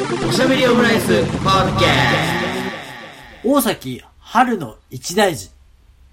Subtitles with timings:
[0.00, 1.88] おしゃべりオムライスポッドキャ
[3.44, 5.50] 大崎春の一大事。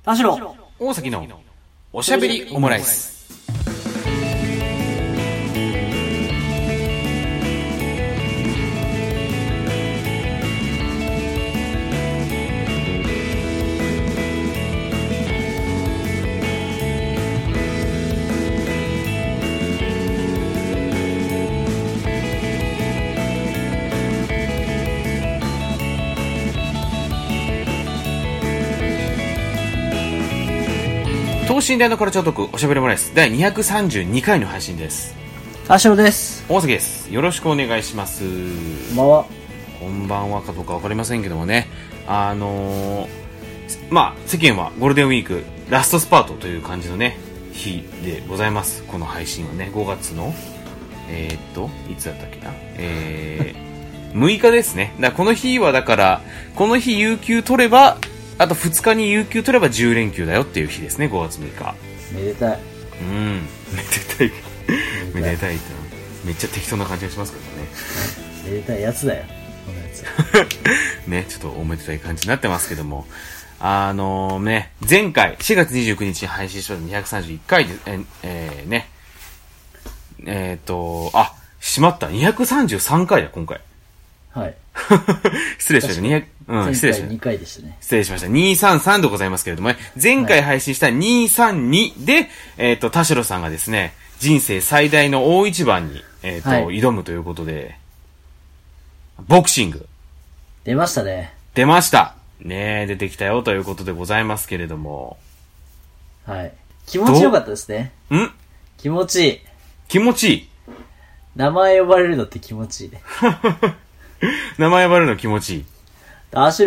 [0.03, 0.57] 田代。
[0.77, 1.25] 大崎の
[1.93, 3.16] おしゃべりオムライス。
[31.67, 35.13] 等身大のカルチャートークおしゃべりオムライス第232回の配信です。
[35.67, 36.45] 田代です。
[36.47, 37.13] 大崎です。
[37.13, 38.23] よろしくお願いします。
[38.23, 39.25] こんばんは。
[39.77, 41.67] こんばんはかどうかわかりませんけどもね、
[42.07, 43.09] あのー
[43.89, 47.17] まあ、世間はゴールデンウィークラストスパートという感じのね、
[47.51, 48.83] 日でございます。
[48.83, 50.33] この配信はね、5月の、
[51.09, 54.95] えー、っと、いつだったっけな、えー、6日ですね。
[55.01, 56.21] だこの日はだから、
[56.55, 57.97] この日有給取れば、
[58.37, 61.75] あと2日に有給取れば10連休だよっていう日ですね、5月6日。
[62.13, 62.59] めでたい。
[63.01, 64.31] うん、めでたい。
[65.13, 65.65] めでたいって
[66.23, 67.67] めっちゃ適当な感じがしますけどね。
[68.45, 69.23] めでたいやつだよ。
[69.65, 70.03] このやつ。
[71.09, 73.07] ね、ちょっとおめでたい感じになってますけども、
[73.59, 78.89] あのね、前回、4月29日に配信した231回で、え、えーね、
[80.25, 83.59] えっ、と、あ、しまった、233回だ、今回。
[84.31, 84.55] はい。
[85.57, 87.19] 失礼しました、200、うん、失礼しました2。
[87.19, 87.77] 回でしたね。
[87.81, 88.27] 失礼しました。
[88.27, 97.77] 233でございますけれどもね、前回配信した232で、えっ、と、田代さんがですね、人生最大の大一番に、えっ、と、はい挑むということで、
[99.27, 99.87] ボクシング、
[100.63, 101.33] 出ましたね。
[101.53, 105.17] 出ましたねえ、出てきたよということでございますけれども。
[106.25, 106.53] はい。
[106.85, 107.93] 気持ちよかったですね。
[108.11, 108.29] ん
[108.77, 109.39] 気持ちいい。
[109.87, 110.49] 気持ちいい。
[111.37, 113.01] 名前呼ばれるのって気持ちいいね。
[114.57, 115.65] 名前呼ばれるの気持ちいい。
[116.31, 116.65] 田代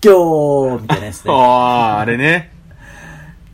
[0.00, 1.32] 行みたいなやつね。
[1.32, 2.52] ああ、あれね。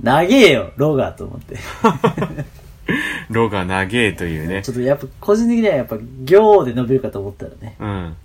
[0.02, 1.56] 長えよ、ロガーと思って。
[3.30, 4.70] ロが長えというねち。
[4.70, 8.16] ょっとやっぱ個人的にはやっぱ行で伸びるかと思ったらね、うん。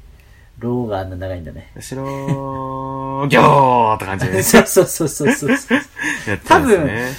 [0.59, 1.71] ローがあんな長いんだね。
[1.75, 4.43] 後ろギョーって感じでね。
[4.43, 5.49] そうそうそうそうそう。
[5.49, 7.11] やってます多分ね。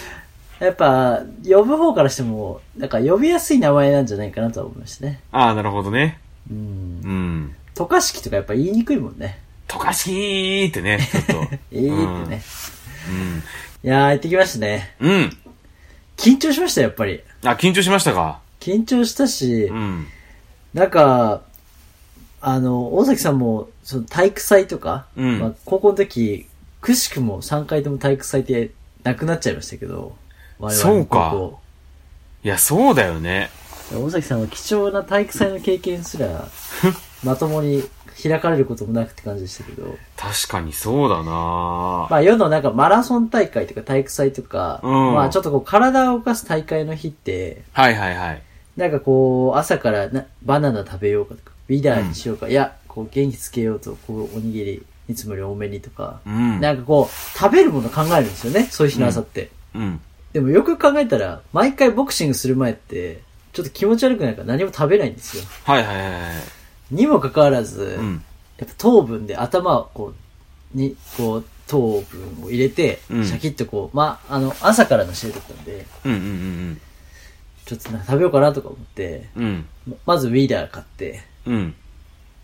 [0.60, 5.20] やっぱ、呼ぶ方からしても、なんか呼びやすい名前なんじゃないかなとは思いましたね。
[5.32, 6.18] ああ、なるほどね。
[6.50, 6.56] うん。
[6.56, 7.54] うん。
[7.74, 9.38] 渡嘉敷とかやっぱ言いにくいもんね。
[9.66, 11.32] とかしーってね、 ちょっと。
[11.32, 12.42] ええーってね。
[13.08, 13.42] うん。
[13.82, 14.94] いやー、行ってきましたね。
[15.00, 15.10] うん。
[15.12, 15.36] うん。
[16.16, 17.22] 緊張しました、やっぱり。
[17.44, 18.40] あ、緊張しましたか？
[18.60, 20.06] 緊張したし、うん。
[20.74, 21.40] なんか、
[22.42, 26.46] あの、大崎さんも、その体育祭とか、うんまあ、高校の時、
[26.82, 28.70] くしくも3回とも体育祭って
[29.02, 30.16] なくなっちゃいましたけど、
[30.60, 31.50] 我々のそうか
[32.44, 33.50] いや、そうだよね。
[33.92, 36.46] 大崎さんは貴重な体育祭の経験すら、
[37.24, 37.82] まともに
[38.22, 48.42] 開かれることもなくって感じでしたけど、確かにそうだなまあ世のなんかマラソン大会とか体育祭とか、うんまあちょっとこう体を動かす大会の日って、はいはいはい。
[48.76, 56.60] なんかこう朝からなバナナ食べようかとか、ビダーにしようか、いや、こう元気つけようと、こうおにぎりいつもより多めにとか、うん。
[56.60, 59.50] なんかこう食べるもの考えるんですよね、そういう日の朝って。
[59.74, 60.00] うん。
[60.32, 65.44] でもよく考えたら、毎回ボクシングする前って、ちょっと気持ち悪くないから何も食べないんですよ。
[65.64, 66.20] はいはいはいはい。
[66.92, 68.24] にもかかわらず、うん。
[68.58, 70.14] やっぱ糖分で頭をこ
[70.74, 76.80] う、に、こう、糖分を入れて、うんシャキッとこう、まあ、あの、朝からの試合だったんで、うんうん
[77.66, 79.66] ちょっとなんか食べようかなとか思って、うんうん。
[79.86, 81.54] ままずウィーダー買って、うん。
[81.54, 81.74] うん。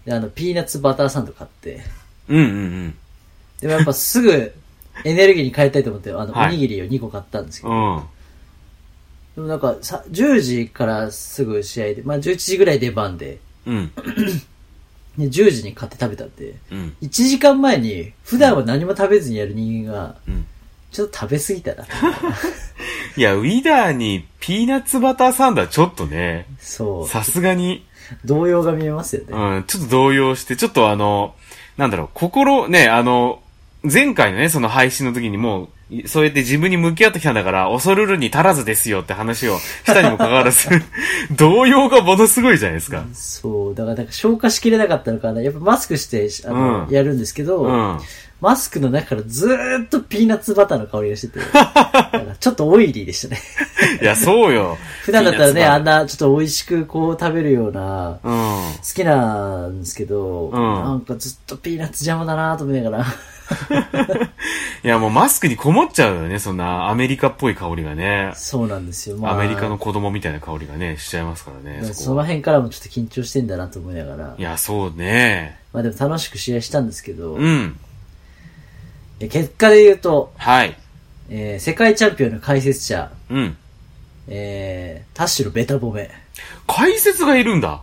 [0.04, 1.82] で、あの、ピーナッツバターサンド買って、
[2.28, 2.48] うんうんう
[2.88, 2.98] ん。
[3.60, 4.52] でもやっぱすぐ
[5.04, 8.02] エネルギーに変えたいと思って、あの、はいおにぎりを2個買ったんですけど、うん。
[9.36, 13.92] でもなんかさ、10時からすぐ試合で、まあ11時ぐらい出番で、うん。
[15.18, 16.96] で、10時に買って食べたんで、うん。
[17.02, 20.46] 1時間前に、普段は何も食べずにやる人間が、うん。
[20.92, 21.84] ちょっと食べ過ぎたな。
[23.16, 27.08] いや、ウィダーにピーナッツバターサンドはちょっとね、そう。
[27.08, 27.84] さすがに、
[28.24, 29.28] 動揺が見えますよね。
[29.30, 31.34] うん、ちょっと動揺して、ちょっとあの、
[31.76, 33.42] なんだろう、心、ね、あの、
[33.82, 40.68] 前回のね、その配信の時にもう、いそうやって自分に向き合ってきたんだから、恐るるに足らずですよって話をしたにもかかわらず、
[41.36, 43.04] 動揺がものすごいじゃないですか。
[43.12, 43.74] そう。
[43.74, 45.40] だから、なんか消化しきれなかったのかな。
[45.40, 48.00] やっぱマスクして、あの、うんやるんですけど、うん。
[48.40, 51.40] マスクの中からずーっとピーナッツバターの香りがしてて、
[52.38, 53.40] ちょっとオイリーでしたね。
[54.02, 54.76] いや、そうよ。
[55.04, 63.06] 普段だったらね、あんなちょっと美味しくこう食べるような、ター好きなんですけど、うんなんかずっとピーナッツ邪魔だなと思いながら。
[64.84, 68.32] いや、もうマスクにこもっちゃうよね、そんなアメリカっぽい香りがね。
[68.34, 69.16] そうなんですよ。
[69.16, 71.84] まあ、アメリカの子供みたいな香りがね、しちゃいますからね。
[71.84, 74.42] そその辺からもちょっと緊張してんだなと思いながらい。
[74.42, 75.58] や、そうね。
[75.72, 77.78] まあでも楽しく試合したんですけど、うん。
[79.20, 80.76] え結果で言うと、はい。
[81.28, 83.56] えー世界チャンピオンの解説者、うん。
[84.28, 86.10] えー、タッシュのベタ褒め。
[86.66, 87.82] 解説がいるんだ。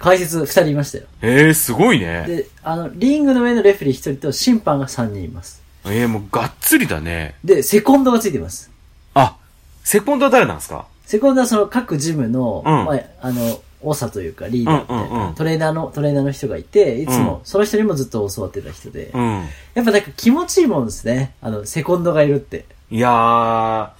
[0.00, 1.04] 解説二人いましたよ。
[1.22, 2.24] ええすごいね。
[2.26, 5.62] で、あの、リングの上のレフェリー一人と審判が三人います。
[5.86, 7.36] ええもうがっつりだね。
[7.44, 8.70] で、セコンドがついてます。
[9.14, 9.36] あ、
[9.84, 10.86] セコンドは誰なんですか？
[11.06, 19.48] セコンドはその各ジムの、うんまあ、あの、長というかリーダーみたいな、うんうんうんトレーナーの、トレーナーの人がいて、いつも、うんその人にもずっと教わってた人で、うん。
[19.74, 21.34] やっぱなんか気持ちいいもんですね。
[21.42, 22.64] あの、セコンドがいるって。
[22.90, 23.90] いやー、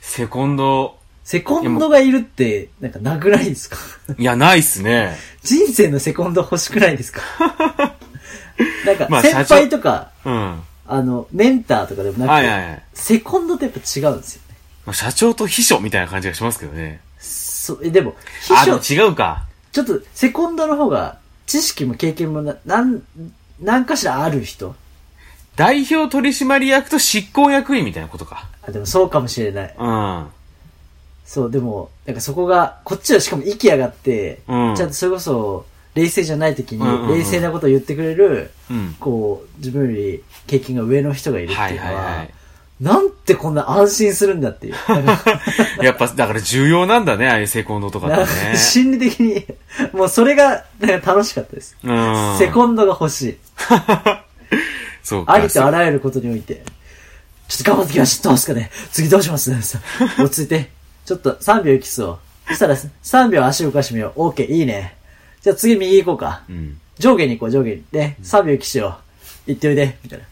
[0.00, 0.98] セコンド、
[1.30, 3.76] セコンドがいるって、なんかなくないですか？
[4.18, 5.16] いや、ないっすね。
[5.44, 7.22] 人生のセコンド欲しくないですか？
[8.84, 10.60] なんか、まあ先輩とか、うん。
[10.88, 12.82] あの、メンターとかでもなくて、はいはいはい。
[12.94, 14.56] セコンドってやっぱ違うんですよね。
[14.86, 16.98] まあ社長と秘書みたいな感じがしますけどね。
[17.20, 19.44] そえ、でも、秘書、違うか。
[19.70, 23.04] ちょっと、セコンドの方が、知識も経験もな、なん、
[23.60, 24.74] なんかしらある人？
[25.54, 28.48] 代表取締役と執行役員みたいなことか。
[28.66, 29.74] あ、でもそうかもしれない。
[29.78, 30.26] うん。
[31.30, 38.96] そう、でも、なんかそこが、こっちはしかも息上がって、うんちゃんとそれこそ、冷静じゃない時に冷静なことを言ってくれる、うん。
[38.98, 42.30] こう、自分より経験が上の人がいるってはいいうのは、はいはい。
[42.80, 44.74] なんてこんな安心するんだっていう。
[45.84, 48.16] やっぱ、だから重要なんだね、ああいうセコンドとかって
[48.50, 48.56] ね。
[48.56, 49.46] 心理的に、
[49.92, 51.76] もうそれが、なんか楽しかったです。
[51.84, 52.38] うん。
[52.40, 53.38] セコンドが欲しい。
[55.04, 55.34] そうか。
[55.34, 56.64] ありとあらゆることにおいて、
[57.46, 58.30] ちょっと頑張ってきました。
[58.30, 59.52] どうすかね次どうします？
[60.18, 60.79] 落ち着いて。
[61.04, 62.18] ちょっと3秒息吸おう。
[62.48, 64.28] そしたら3秒足動かしてみよう。
[64.28, 64.96] OK、いいね。
[65.42, 66.42] じゃあ次右行こうか。
[66.48, 66.78] うん。
[66.98, 67.82] 上下に行こう、上下に。
[67.90, 68.98] で、3秒息しよ
[69.46, 69.50] う。
[69.50, 69.98] 行っておいで。
[70.02, 70.24] みたいな。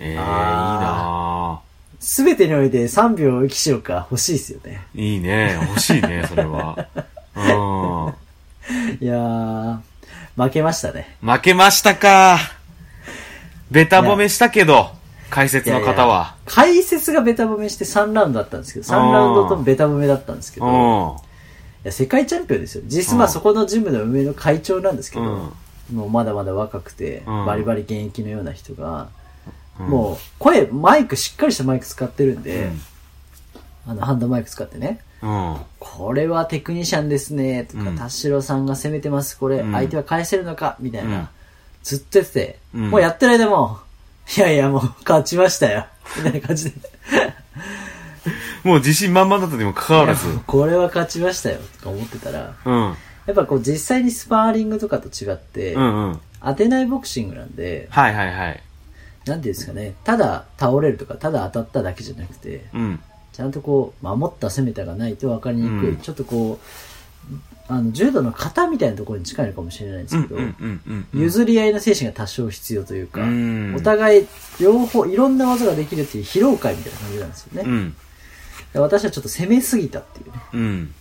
[0.00, 1.60] ええいいあな
[2.00, 4.86] すべてにおいて3秒息しようか欲しいですよね。
[4.96, 5.58] ぁいいね。
[5.68, 6.88] 欲しいね、 それは。
[7.36, 9.04] うん。
[9.04, 9.78] いやー、
[10.36, 11.16] 負けましたね。
[11.20, 12.38] 負けましたか。
[13.70, 14.90] ベタ褒めしたけど、
[15.30, 16.34] 解説の方は。
[16.44, 21.16] 解説がベタ褒めして3ラウンドだったんですけど、3ラウンドともベタ褒めだったんですけど、いうん。
[21.84, 22.84] や世界チャンピオンですよ。
[22.86, 23.32] 実質まあうん。
[23.32, 25.52] そこのジムの運営の会長なんですけど、
[25.90, 25.96] うん。
[25.96, 27.46] もうまだまだ若くて、うん。
[27.46, 29.08] バリバリ現役のような人が、
[29.78, 29.86] うん。
[29.86, 32.80] もう声、マイク、しっかりしたマイク使ってるんで、うん。
[33.92, 35.56] あの、ハンドマイク使ってね、うん。
[35.78, 37.96] これはテクニシャンですね、とか、うん。
[37.96, 39.72] 田代さんが攻めてます、これ、うん。
[39.72, 41.28] 相手は返せるのか、みたいな、うん。
[41.82, 42.90] ずっとやってて、うん。
[42.90, 43.78] もうやってる間も、
[44.36, 45.86] いやいや、もう勝ちましたよ、
[46.16, 46.76] みたいな感じで。
[48.62, 52.96] もう自信満々だったにもかかわらずこれは勝ちましたよ、とか思ってたら、うん。
[53.26, 56.20] やっぱこう実際にスパーリングとかと違って、うんうん。
[56.42, 58.62] 当てないボクシングなんで、はいはいはい。
[59.26, 63.00] なんていうんですかね、ただ倒れるとか、ただ当たっただけじゃなくて、うん。
[63.32, 66.66] ちゃんとこう、守った攻めたがないと分かりにくい、うんちょっとこう、
[67.70, 70.40] あの、柔道の型みたいなところに近いのかもしれないんですけど。
[71.14, 74.26] 譲り合いの精神が多少必要というか、うんお互い、
[74.60, 77.70] 両方、いろんな技ができるっていう疲労感みたいな感じなんですよね。
[77.70, 77.96] うん。
[78.72, 80.94] で私はちょっと攻めすぎたっていうね、うん。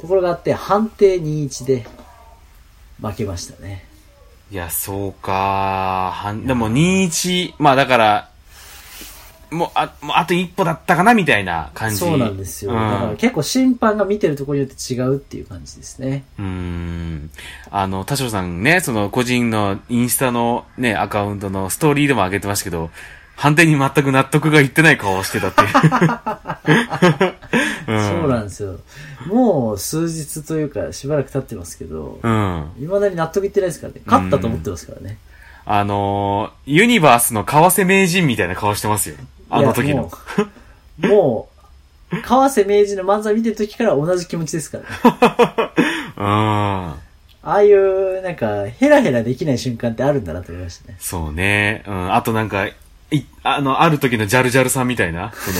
[0.00, 1.86] ところがあって、判定2-1で
[3.02, 3.84] 負けましたね。
[4.52, 8.30] いや、そうかでも2-1、まあだから、
[9.54, 11.96] もう、あ、もうあと一歩だったかなみたいな感じ。
[11.96, 12.72] そうなんですよ。
[12.72, 16.24] うんだから結構審判が見てるところによって違うっていう感じですね。
[16.38, 17.30] うーん。
[17.70, 22.90] あの、田代さんね、その個人のインスタのね、アカウントのストーリーでも上げてましたけど、
[23.36, 25.68] 判定に全く納得がいってない顔をしてたっていう。
[27.86, 28.78] うんそうなんですよ。
[29.26, 32.70] もう数日というかしばらく経ってますけど、うん。
[32.78, 34.00] 未だに納得いってないですからね。
[34.06, 35.18] 勝ったと思ってますからね。
[35.66, 39.16] あのーユニバースの川瀬名人みたいな顔してますよ。
[39.56, 40.02] あの時の。
[40.02, 40.10] も
[41.02, 41.48] う、も
[42.12, 45.72] う川瀬明治の漫才見てる時から同じ気持ちですからね。
[46.16, 46.24] うん。
[46.24, 46.98] あ
[47.42, 50.96] あいう、なんか、ヘラヘラできない瞬間ってあるんだなと思いましたね。
[50.98, 51.82] そうね。
[51.86, 52.14] うん。
[52.14, 52.68] あとなんか、
[53.10, 55.50] い、あの、ある時のジャルジャルさんみたいな、そ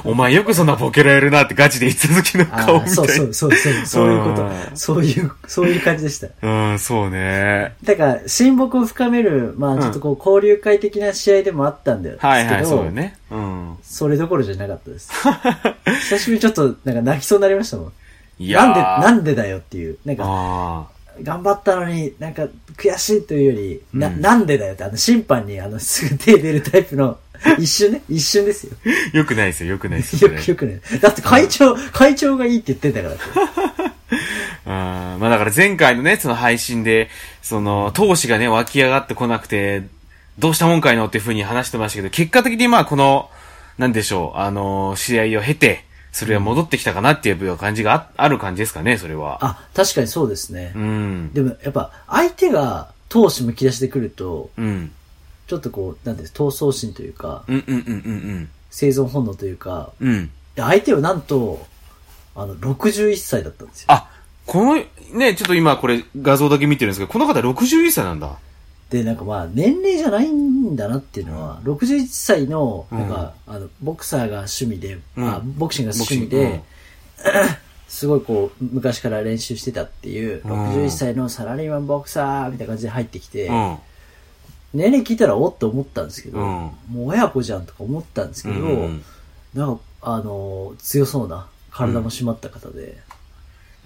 [0.12, 2.94] お前よくそんなボケられるなってガチで言った時の顔みたいな。
[2.94, 3.52] そうそうそう
[3.86, 4.46] そう、いうことう。
[4.46, 6.28] んそういう、そういう感じでした。
[6.42, 7.74] うん、そうね。
[7.84, 12.16] だから、親睦を深める、まあちょっとこう、交流会的な試合でもあったんだよ。
[12.20, 13.16] はいはい、そうよね。
[13.30, 13.76] うん。
[13.82, 15.10] それどころじゃなかったです。
[16.08, 17.92] 久しぶりにちょっと、なんか泣きそうになりましたもん。
[18.38, 19.98] いやーなんで、なんでだよっていう。
[20.04, 20.86] なんか、あ
[21.22, 22.46] 頑張ったのに、なんか、
[22.76, 27.18] 悔しいというより、な、うんなんでだよって、あの、審判に、あの、すぐ手出るタイプの、
[27.58, 28.72] 一瞬ね、一瞬ですよ。
[29.12, 29.16] あ。
[29.16, 30.32] よくないですよ、よくないですよ。
[30.32, 30.80] よくよくね。
[31.00, 33.22] だって会長、会長がいいって言ってんだからって。
[34.66, 34.72] うん。
[34.72, 37.08] まあだから前回のね、その配信で、
[37.42, 39.82] その、闘志がね、湧き上がってこなくて、
[40.38, 43.30] どうしたもんかいのっていう風に話してましたけど、結果的にまあこの、
[43.78, 45.84] なんでしょう、あのー試合を経て、
[46.16, 49.36] それが戻ってきたかなっていう感じがあある感じですかね、それは。
[49.42, 50.72] あ、確かにそうですね。
[50.74, 51.30] うん。
[51.34, 54.92] でもやっぱ相手が闘志むき出してくると、うん。
[55.46, 57.80] ちょっとこう、なんていうの闘争心というか、うんうんうんう
[58.38, 60.30] ん生存本能というか、うん。
[60.56, 61.66] 相手はなんと、
[62.34, 63.86] あの、61歳だったんですよ。
[63.88, 64.08] あ、
[64.46, 64.82] この、
[65.12, 68.38] ね、ちょっと今これ画像だけ見てるんですけど、この方61歳なんだ。
[68.90, 75.28] で、なんかまあ、年齢じゃないんだなっていうのは、61歳の、なんか、あの、ボクサーが趣味で、うん。
[75.28, 76.62] あボクシングが趣味で、
[77.88, 80.50] すごいこう、昔から練習してたっていう、うん。
[80.76, 83.78] 61歳のサラリーマンボクサーみたいな感じで入ってきて、うん。
[84.72, 86.46] 年齢聞いたらおっと思ったんですけど、うん。
[86.46, 89.04] もう親子じゃんとか思ったんですけど、うん。
[89.54, 92.98] なんか、あのー強そうな、体も締まった方で、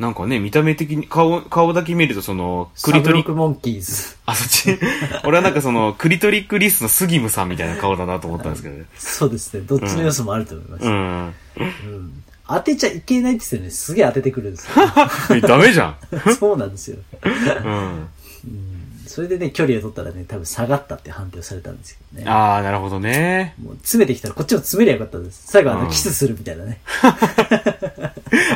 [0.00, 4.16] なんかね、見た目的に、顔、顔だけ見るとその、クサリトリックモンキーズ。
[4.24, 4.78] あ、そっち？
[5.24, 8.84] 俺はなんかその、クリトリックリスのスギムさんみたいな顔だなと思ったんですけどね。
[8.98, 9.60] そうですね。
[9.60, 10.84] どっちの要素もあると思います。
[10.86, 10.92] うん。
[10.94, 11.24] う
[11.98, 13.70] ん当てちゃいけないって言ってね。
[13.70, 14.72] すげえ当ててくるんですよ。
[15.36, 15.96] えダメじゃん。
[16.34, 16.96] そうなんですよ。
[17.22, 18.08] うん。
[19.06, 22.28] それでね、距離を取ったらね、多分下がったって判定をされたんですけどね。
[22.30, 23.54] ああ、なるほどね。
[23.62, 25.42] もう詰めてきたらこっちも詰めりゃよかったです。
[25.46, 26.80] 最後あの、うんキスするみたいなね。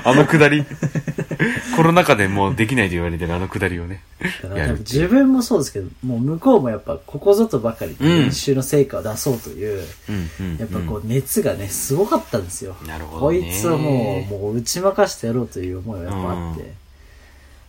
[0.10, 0.64] あのくだり。
[1.76, 4.02] コロナ禍でもうできないと言われてるあのくだりをね。
[4.80, 10.56] 自分もそうですけど、もう向こうもやっぱここぞとばかりうん練習の成果を出そうという、うんうん。
[10.58, 12.76] やっぱこう熱がね、すごかったんですよ。
[12.86, 16.62] なるほどねこいつをもう、もう打ち負かしてやろうという思いがやっぱあって。
[16.62, 16.74] うんやっ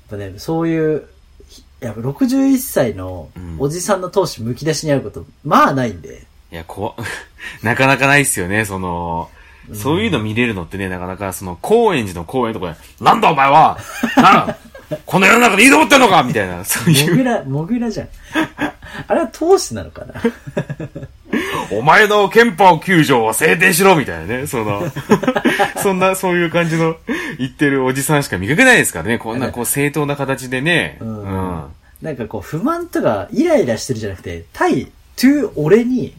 [0.10, 1.08] ぱね、そういう、
[1.50, 6.26] ひやっぱ61歳のうんおじさんの闘志むき出しに会うこと、まあないんで。
[6.52, 6.96] いや、怖っ
[7.64, 9.30] なかなかないっすよね、その、
[9.74, 13.78] そういうの見れるのってね、なかなか、その、高円寺の公園とかで、なんだお前は
[14.16, 14.58] なんだ
[15.06, 18.08] この世の中でいいと思ってんのかみたいな、そういう、モグラ、モグラじゃん。
[19.08, 20.14] あれは闘志なのかな？
[21.72, 24.84] お前の憲法9条を制定しろみたいなね、その、
[25.82, 26.96] そんな、そういう感じの
[27.38, 30.98] 言ってるおじさんしか見かけないですからね、こんなこう正当な形でね。
[31.02, 31.64] うんうん。
[32.02, 36.14] なんかこう、不満とかイライラしてるじゃなくて、対、to 俺に、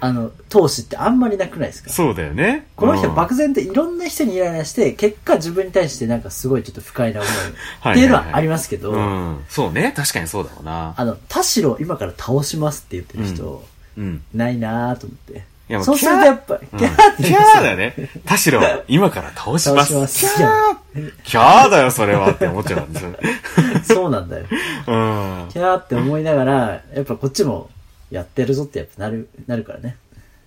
[0.00, 1.90] あの、闘志ってあんまりなくないですか？
[1.90, 2.66] そうだよね。
[2.76, 7.32] この人うん漠然といろんな人にイライラして、結果自分に対してなんかすごいちょっと不快な思い
[7.80, 9.44] はいっていうのはありますけど、うん。
[9.48, 9.92] そうね。
[9.96, 10.94] 確かにそうだろうな。
[10.96, 13.64] あの、田代今から倒しますって言ってる人、
[13.96, 14.22] うん。
[14.34, 15.44] ないなぁと思って。
[15.66, 17.94] いやもうそうするとやっぱ、うんギャーってキャ言うんですよーだよね。
[18.26, 19.94] 田代、今から倒します。
[19.94, 23.12] 倒しますキャーキャーだよ、それはって思っちゃうんですよ。
[23.82, 24.42] そうなんだよ。
[24.42, 25.48] うん。
[25.50, 26.54] キャーって思いながら、
[26.94, 27.70] やっぱこっちも
[28.10, 29.96] やってるぞってやっぱなる、なるからね。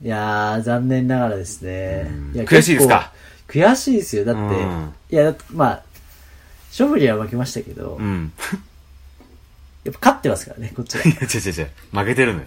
[0.04, 2.36] いやー、残念ながらですねうん。
[2.36, 3.12] いや悔しいですか？
[3.48, 4.26] 悔しいですよ。
[4.26, 5.84] だって、うんいや、まあ、
[6.70, 8.32] 勝負には負けましたけど、うん。
[9.84, 11.04] やっぱ勝ってますからね、こっちは。
[11.04, 11.70] いや、違う違う違う。
[11.92, 12.46] 負けてるのよ。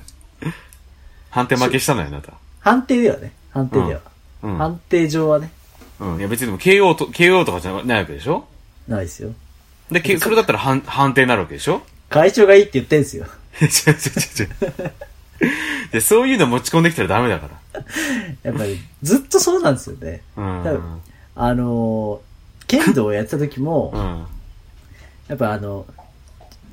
[1.31, 2.35] 判定負けしたのよ、あなた。
[2.61, 4.01] 判定ではね、判定では。
[4.43, 4.57] うん。
[4.59, 5.51] 判定上はね、
[5.99, 6.19] うん。
[6.19, 8.47] いや、別にでも KO と、KO とかじゃないわけでしょ？
[8.87, 9.33] ないですよ。
[9.91, 11.83] で、けそれだったら判判定になるわけでしょ？
[12.11, 13.27] 会長がいいって言ってんすよ。
[13.67, 14.01] 違う違う
[14.39, 14.93] 違う違う。
[15.93, 17.49] で、そういうの持ち込んできたらダメだか
[18.43, 20.23] やっぱり、ずっとそうなんですよね。
[20.37, 20.43] ら。
[20.43, 20.65] うん。
[20.65, 21.01] 多分
[21.35, 24.27] あのー、剣道をやってた時も、うん。
[25.29, 25.87] やっぱあの、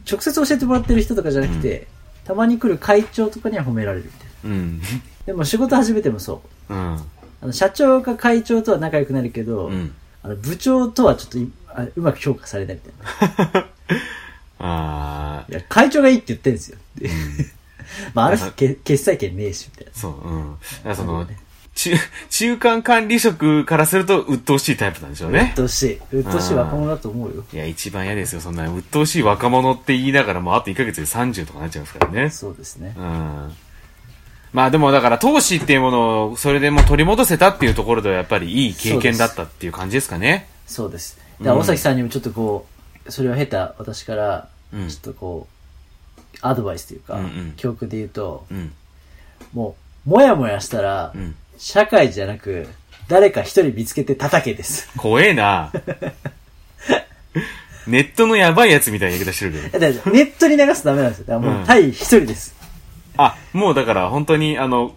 [0.10, 1.88] 直接教えてもらってる人とかじゃなくて、
[2.26, 4.56] たまに来る会長とかには褒められるみたいな。
[4.56, 4.82] うん。
[5.26, 6.74] でも仕事始めてもそう。
[6.74, 6.98] うん。
[7.42, 9.94] あの社長か会長とは仲良くなるけど、うん。
[10.24, 13.68] あの部長とはちょっといあうまく評価されないみたいな。
[14.60, 16.78] あいや、会長がいいって言ってるんですよ。
[18.14, 19.92] まあ、あるなんか日け決裁権ねえし、みたいな。
[19.92, 20.58] ー、そう、うん。
[20.60, 21.38] だからそのね、
[21.78, 21.92] 中、
[22.30, 25.56] 中間管理職からすると鬱陶しいタイプなんでしょうねうっ。
[25.56, 26.02] とうしい。
[26.12, 27.46] うっとうしい若者だと思うよ。
[27.54, 28.42] いや、一番嫌ですよ。
[28.42, 32.30] そんな、鬱陶しい若者って言いながらもうあと1ヶ月で30とかなっちゃいますからね。
[32.32, 32.94] そうですね。
[32.98, 33.54] うん。
[34.54, 40.50] まあでもだから、投資っていうものを、それでもう取り戻せたっていうところではやっぱりいい経験だったっていう感じですかね。
[40.66, 41.18] そうです。
[41.40, 42.66] だから、うん大崎さんにもちょっとこ
[43.06, 48.74] う、それを経た私から、うんちょっとこう、アドバイスというか、うんうん教訓で言うと、うん。
[49.54, 51.36] もう、もやもやしたら、うん。
[51.58, 52.68] 社会じゃなく、
[53.08, 54.90] 誰か一人見つけて叩けです。
[54.98, 55.72] 怖えな
[57.88, 59.80] ネットのやばいやつみたいな言い方してるけど。
[59.80, 61.26] だからネットに流すとダメなんですよ。
[61.28, 62.54] だからもう、うん対一人です。
[63.18, 64.94] あ、もうだから本当に、あの、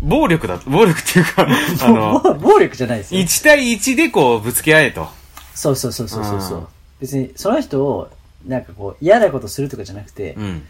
[0.00, 1.46] 暴力だ、暴力っていうか、
[1.84, 3.20] あの、暴暴力じゃないですよ。
[3.20, 5.08] 1対1でこうぶつけ合えと。
[5.54, 6.66] そうそうそうそうそうそううん
[7.00, 8.10] 別に、その人を、
[8.46, 10.62] なんかこう、嫌なことするとかじゃなくて、うん。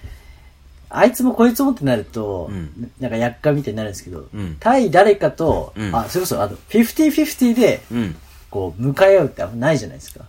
[0.91, 8.17] あいつもこいつもってなると、うんなんか厄介みたいになるんですけど、うん対誰かと、うんあ、それこそ、あの、50-50で、うん。
[8.51, 10.25] こう、向かい合うってあんまないじゃないですか。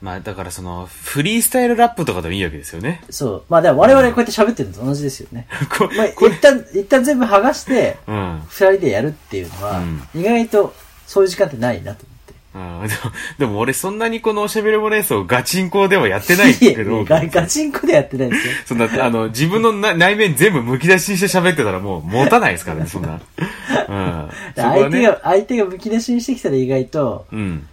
[0.00, 3.02] まあだからその、フリースタイルラップとかでもいいわけですよね。
[3.10, 3.44] そう。
[3.48, 5.48] まあでも我々こうやって喋ってるのと同じですよね。
[5.76, 8.42] こまあ、一旦、一旦全部剥がして、うん。
[8.48, 9.82] 二人でやるっていうのは、
[10.14, 10.74] 意外と
[11.08, 12.06] そういう時間ってないなと
[12.54, 12.88] 思って。
[12.88, 18.52] うん、でもでも俺そんなにこのおしゃべりボレースをガチンコではやってないけど、ガガチンコでやってないですよ。
[18.66, 23.20] そんな、あの、自分のな内面全部剥き出しにして喋ってたらもう持たないですからね、 そんな。
[23.88, 24.30] うん。
[24.54, 27.66] 相手が、相手がむき出しにしてきたら意外と、うん。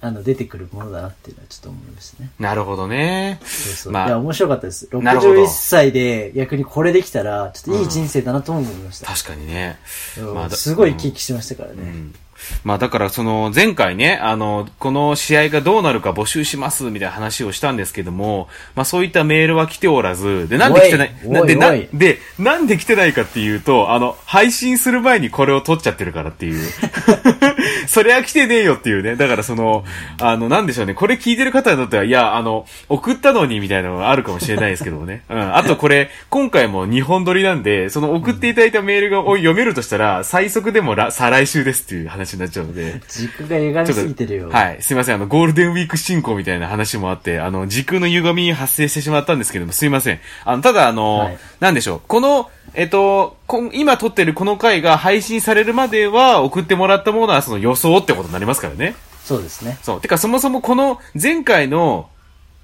[0.00, 2.30] あの、出てくるものだなっていうのはちょっと思いましたね。
[2.38, 3.40] なるほどね。
[3.42, 3.92] そうそう。
[3.92, 4.88] まあいや、面白かったです。
[4.92, 9.06] なるほど61歳で逆にこれできたら、ちょっといい人生だなとも思いました。
[9.08, 9.76] 確かにね。
[10.18, 11.76] うんまあだすごい生き生きしてましたからね。
[11.78, 12.14] うん
[12.64, 21.14] まあだからその前回ね、あの、この試合がどうなるか募集しますみたいな話をしたんですけども、まあそういったメールは来ておらず、で、なんで来てない、
[21.46, 26.62] で、なで、なんで来てないかっていうと、あの、配信する前にこれを撮っちゃってるからっていう。
[27.86, 29.16] そりゃ来てねえよっていうね。
[29.16, 29.84] だからその、
[30.20, 30.94] あの、なんでしょうね。
[30.94, 35.22] これ聞いてる方にとっては、いや、あの、送ったのにみたいなのがあるかもしれないですけどもね。
[35.30, 35.56] うん。
[35.56, 43.00] あとこれ、今回も2本撮りなんで、その送っていただいたメールがお読めるとしたら、最速でもら再来週ですっていう話になっちゃうので。
[43.08, 44.48] 軸が歪みすぎてるよ。
[44.50, 44.82] はい。
[44.82, 45.14] すいません。
[45.16, 50.20] あの、ゴールデンウィーク進行みたいな話もあって、あの、時空の歪み発生してしまったんですけども、すいません。
[50.44, 52.00] あの、ただ、あの、はいなんでしょう。
[52.06, 53.36] この、えっと、
[53.72, 58.94] 今撮ってるこの回が配信されるまでは、送ってもらったものはその予想ってことになりますからね。
[59.24, 59.78] そうですね。
[59.82, 60.00] そう。
[60.00, 62.08] てか、そもそもこの前回の、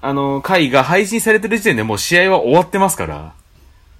[0.01, 3.33] あの、回が配信されてる時点でもう試合は終わってますから。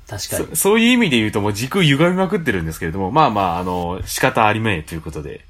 [0.08, 0.48] 確かに。
[0.52, 5.46] そそういう意味で言うともう時空歪みまくってるんですけれども、まあまあ、あの、仕方ありめということで。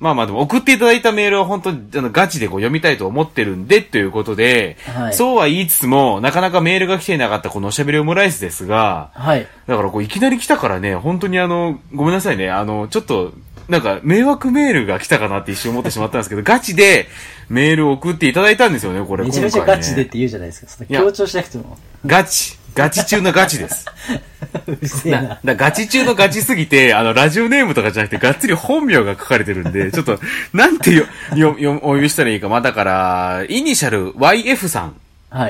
[0.00, 9.46] まあまあでも送っていただいたメールは本当にあのガチでこう読みたいと思ってるんでということで、はいそうは言いつつも、なかなかメールが来ていなかったこのおしゃべりオムライスですが、はい。
[9.66, 13.32] だからこういきなり来たからね、本当にあの、ごめんなさいね、あの、ちょっと、
[13.68, 17.06] なんか迷惑メールが来たかなって一瞬思ってしまったんですけど、 ガチで
[17.48, 20.84] メールを送っていただいたんですよね、これめちゃめちゃガチでって言うじゃないですか。
[20.86, 21.78] 強調しなくても。
[22.04, 22.58] ガチ。
[22.74, 23.86] ガチ中のガチです。
[25.08, 25.38] な、な。
[25.44, 30.18] だガチ中のガチすぎて、あの、ラジオネームとかじゃなくて、がっつり本名が書かれてるんで、ちょっと、
[30.52, 32.48] なんてよ、よ、よ、お呼びしたらいいか。
[32.48, 35.03] まあ、だから、イニシャル YF さんはい。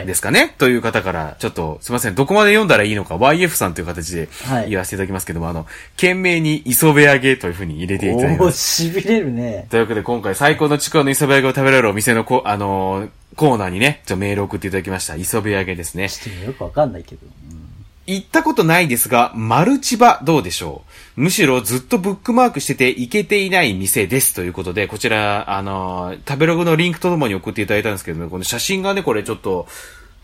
[0.06, 8.82] ですかね、という方から、ちょっと、すいません、どこまで読んだらいいのか、YF さんという形ではい言わせていただきますけども、あの、懸命に磯辺揚げというふうに入れていただきおー、ます。
[8.82, 9.66] 痺れるね。
[9.70, 15.16] というわけで、今回最高のちくわの磯辺揚げを食べられるお店のこ、あのーコーナーにね、ちょメールを送っていただきました。
[15.16, 16.08] 磯辺揚げですね。
[16.08, 17.20] ちょっとよくわかんないけど。
[17.50, 17.63] うん
[18.06, 20.84] 行ったことないですが、マルチバどうでしょ
[21.16, 21.22] う？
[21.22, 29.66] むしろずっとブックマークしてて行けていない店ですということで、こちら、あのー食べログのリンクとともに送っていただいたんですけども、この写真がね、これちょっと、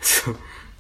[0.01, 0.25] す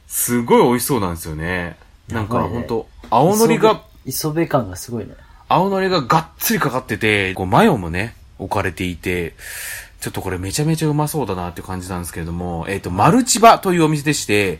[0.06, 1.76] すごい美味しそうなんですよね。
[2.08, 5.14] なんか、やばいねほんと、青のりが、磯辺感がすごいね。
[5.48, 9.34] 青のりががっつりかかってて、こう、マヨもね、置かれていて、
[10.00, 14.58] ちょっとこれめちゃめちゃうまそうだなって感じなんですけれども、えっ、と、マルチバというお店でして、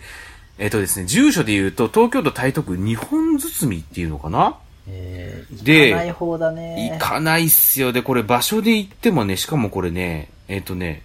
[0.61, 4.57] えっ、とですね、住所で言うと、東京都台東区日本包みっていうのかな？
[4.89, 6.91] えー、で行かない方だね。
[6.93, 7.93] 行かないっすよ。
[7.93, 11.03] で、これ場所で行ってもね、しかもこれね、えっ、とね、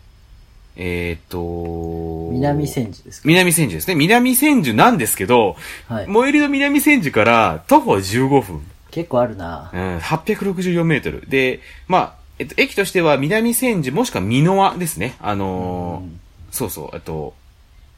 [0.75, 3.27] えっ、と、南千住ですか？
[3.29, 3.95] 南千住ですね。
[3.95, 5.55] 南千住なんですけど、
[5.87, 6.05] はい。
[6.05, 8.61] 最寄りの南千住から徒歩15分。
[8.91, 9.71] 結構あるな。
[9.73, 11.29] うん、864メートル。
[11.29, 15.15] で、まあ、えっと、駅としては南千住もしくは美濃輪ですね。
[15.21, 17.33] あのーそうそう、えっと、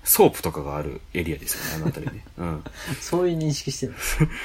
[0.07, 2.25] ソープとかがあるエリアですよね、あの辺りね。
[2.39, 2.63] うん。
[3.01, 3.95] そういう認識してる。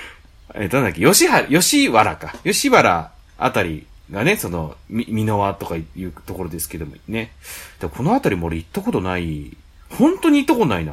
[0.55, 2.35] えなんだっけ、吉原、吉原か。
[2.43, 7.33] 吉原あたりがね、その、み、三ノ輪とかいうところですけどもね。
[7.81, 9.57] でこのあたりも俺行ったことない、
[9.91, 10.93] 本当に行ったことないな。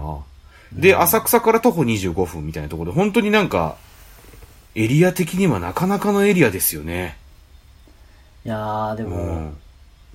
[0.72, 3.76] で、浅草から徒歩25分みたいなところで、本当になんか、
[4.76, 7.18] エリア的にはなかなかのエリアですよね。
[8.46, 9.58] いやー、でうも、ん。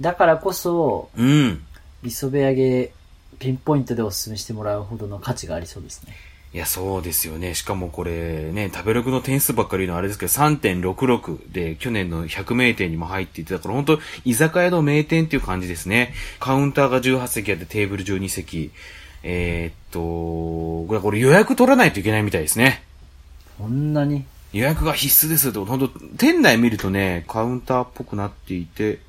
[0.01, 1.65] だからこそ、うん。
[2.05, 2.93] 磯辺揚げ、
[3.39, 6.15] ピンポイントでお勧めしてもらうほどの価値がありそうですね。
[6.53, 7.55] いや、そうですよね。
[7.55, 16.15] しかもこれね、食べログの点数ばっかり言うのはあれですけど、3.66で去年の100名店にも入っていて、だから本当居酒屋の名店っていう感じですね。
[16.39, 18.71] カウンターが18席あってテーブル12席。
[19.25, 22.85] えーっと、これこれ予約取らないといけないみたいですね。
[23.59, 24.25] こんなに？
[24.53, 29.01] 予約が必須ですって、本当店内見るとね、カウンターっぽくなっていて、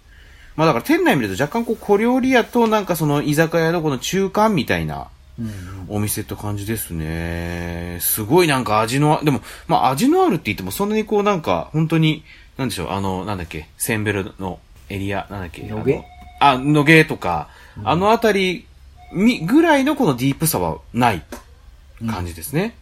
[0.55, 5.85] まあだから店内見ると若干こう小料理屋となんかその居酒屋のこの中間みたいな、うんうん。
[5.89, 7.97] お店って感じですね。
[8.01, 12.23] すごいなんか味の、でも、まあ味のあるって言ってもそんなにこうなんか、本当に、
[12.57, 15.63] なんでしょう、あの、なんだっけ、センベルのエリア、なんだっけ。
[15.63, 16.03] 野毛？
[16.39, 17.49] あ野毛とか、
[17.83, 18.65] あのあたり、
[19.11, 21.21] み、ぐらいのこのディープさはない
[22.09, 22.75] 感じですね。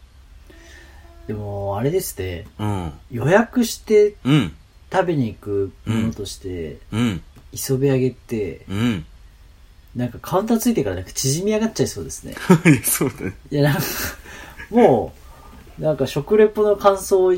[1.26, 2.92] でも、あれですね、うん。
[3.10, 4.54] 予約してうん。
[4.92, 7.22] 食べに行くものとして、うん。
[7.54, 9.04] 磯辺揚げって、うん。
[9.96, 12.34] なんかカウンターついてからなんか縮み上がっちゃいそうですね。
[12.82, 13.34] そうだね。
[13.50, 13.80] いや、なんか、
[14.70, 15.12] も
[15.78, 17.32] う、なんか食レポの感想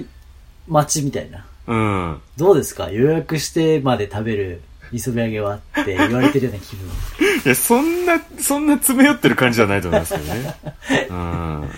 [0.66, 1.44] 待ちみたいな。
[1.66, 2.20] うん。
[2.36, 2.90] どうですか？
[2.90, 6.88] 予約してまで食べる磯辺揚げはって言われてるような気分。
[7.44, 10.54] いや、そんな、そんな詰め寄ってる感じじゃないと思いますけどね。
[11.10, 11.70] うん。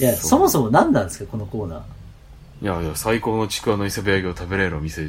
[0.00, 1.26] いや、そもそも何なんですか？
[1.30, 1.80] このコーナー。
[2.62, 5.06] いやいや、最高のちくわの磯辺揚げを食べられるお店を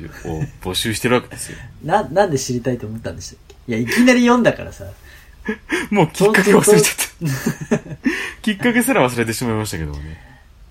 [0.61, 1.57] 募集してるわけですよ。
[1.85, 3.55] な、なんで知りたいと思ったんでしたっけ？
[3.67, 4.85] いや、いきなり読んだからさ。
[5.91, 7.95] もうきっかけ忘れちゃった。
[8.41, 10.21] きっかけすら忘れてしまいましたけどもね。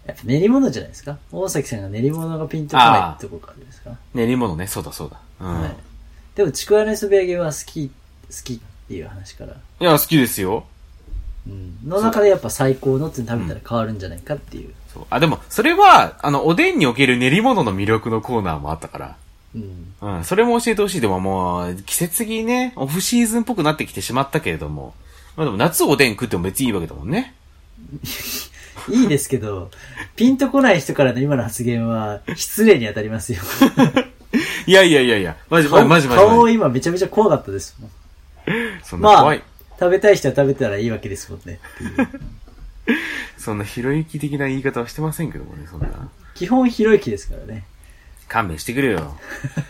[0.07, 1.17] やっぱ練り物じゃないですか？
[1.33, 3.93] 大崎さんが練り物がピンとこないってとこからですか？
[4.13, 5.19] 練り物ね、そうだそうだ。
[5.41, 5.61] うん。
[5.63, 5.77] はい。
[6.35, 7.93] でも、ちくわの磯辺揚げは好き、好
[8.43, 8.59] きっ
[8.89, 9.53] ていう話から。
[9.53, 10.67] いや、好きですよ。
[11.47, 11.79] うん。
[11.89, 14.75] の中でやっぱ最高のって食べたら変わるんじゃないかっていう。
[14.95, 19.17] そうあ、でも、それは、あの、おでんにおける練り物の魅力のコーナーもあったから。
[19.55, 19.95] うん。
[20.01, 21.01] うん、それも教えてほしい。
[21.01, 24.95] でももう、季節的にね、オフシーズンっぽくなってきてしまったけれども。
[25.37, 27.35] まあでも、夏おでん食っても別にいいわけだもんね。
[28.89, 29.71] いいですけど、
[30.17, 33.41] ピンとこない人からの今の発言は、失礼に当たりますよ。
[34.67, 36.49] いやいやいやいや、マジマ顔ジマジマジ顔。
[36.49, 37.91] 今めちゃめちゃ怖かったですもん。
[38.83, 39.43] そんな怖い。
[39.79, 41.61] 食べたい人は食べたらいいわけですもんね。
[43.39, 45.89] そんなひろゆき的な言い方はしてませんけどもね、そんな。
[46.35, 47.65] 基本ひろゆきですからね。
[48.29, 49.17] 勘弁してくれよ。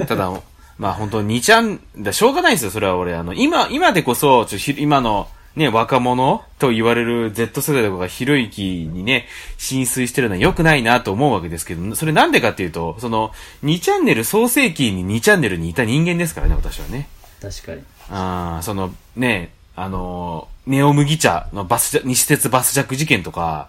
[0.06, 0.30] ただ、
[0.78, 3.14] まあ本当に2ちゃん、だしょうがないですよ、それは俺。
[3.14, 13.30] あの、今、今でこそ、ちょひ今の、ね、若者と言われる Z 世代とかがひろゆきにね、浸水してるのは良くないなと思うわけですけど、それなんでかっていうと、その、
[13.62, 17.08] 2チャンネル創世期に2チャンネルにいた人間ですからね、私はね。
[17.40, 17.82] 確かに。
[18.10, 23.68] ああ、その、ね、あの、ネオ麦茶のバスジャ、西鉄バスジャック事件とか、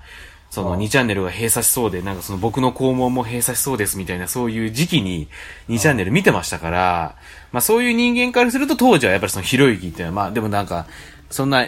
[0.52, 5.28] そのああ2チャンネルが閉鎖しそうで、なんかその僕の肛門も閉鎖しそうですみたいなそういう時期に
[5.68, 7.16] 2チャンネル見てましたから、
[7.52, 10.88] まあそういう人間からすると当時はやっぱりそのひろゆきっていうのは、まあでもなんか、
[11.30, 11.68] そんな、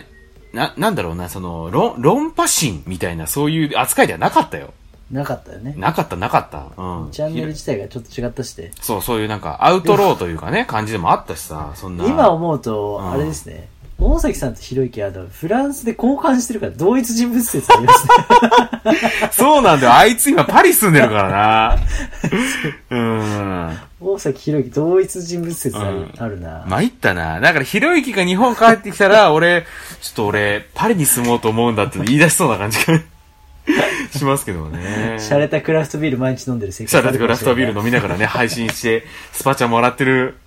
[0.53, 4.73] な、なんだろうな、その、論、論破心みたいなそういう扱いではなかったよ。
[5.11, 5.73] なかったよね。
[5.77, 6.81] なかった、なかった。
[6.81, 7.11] うん。
[7.11, 8.71] チャンネル自体がちょっと違ったして。
[8.81, 12.05] そう、そういうなんかアウトローというかね、感じでもあったしさ、そんな。
[12.05, 13.69] 今思うと、うんあれですね。
[13.99, 19.29] 大崎さんとひろゆきは、あのフランスで交換してるから同一人物説ありますね。
[19.33, 19.93] そうなんだよ。
[19.93, 21.77] あいつ今パリ住んでるからな。
[22.91, 23.79] うん。
[23.99, 26.63] 大崎ひろゆき同一人物説ある,、うんあるな。
[26.67, 27.39] 参ったな。
[27.39, 29.65] だから、ひろゆきが日本帰ってきたら、 俺、
[30.01, 32.99] ちょっと俺、パリに住もうと思うんだって言い出しそうな感じが
[34.15, 35.15] しますけどね。
[35.17, 40.37] 洒落たクラフトビール毎日飲んでる生活シャラテクラフトビール飲みながらね、配信して、スパチャもらってる、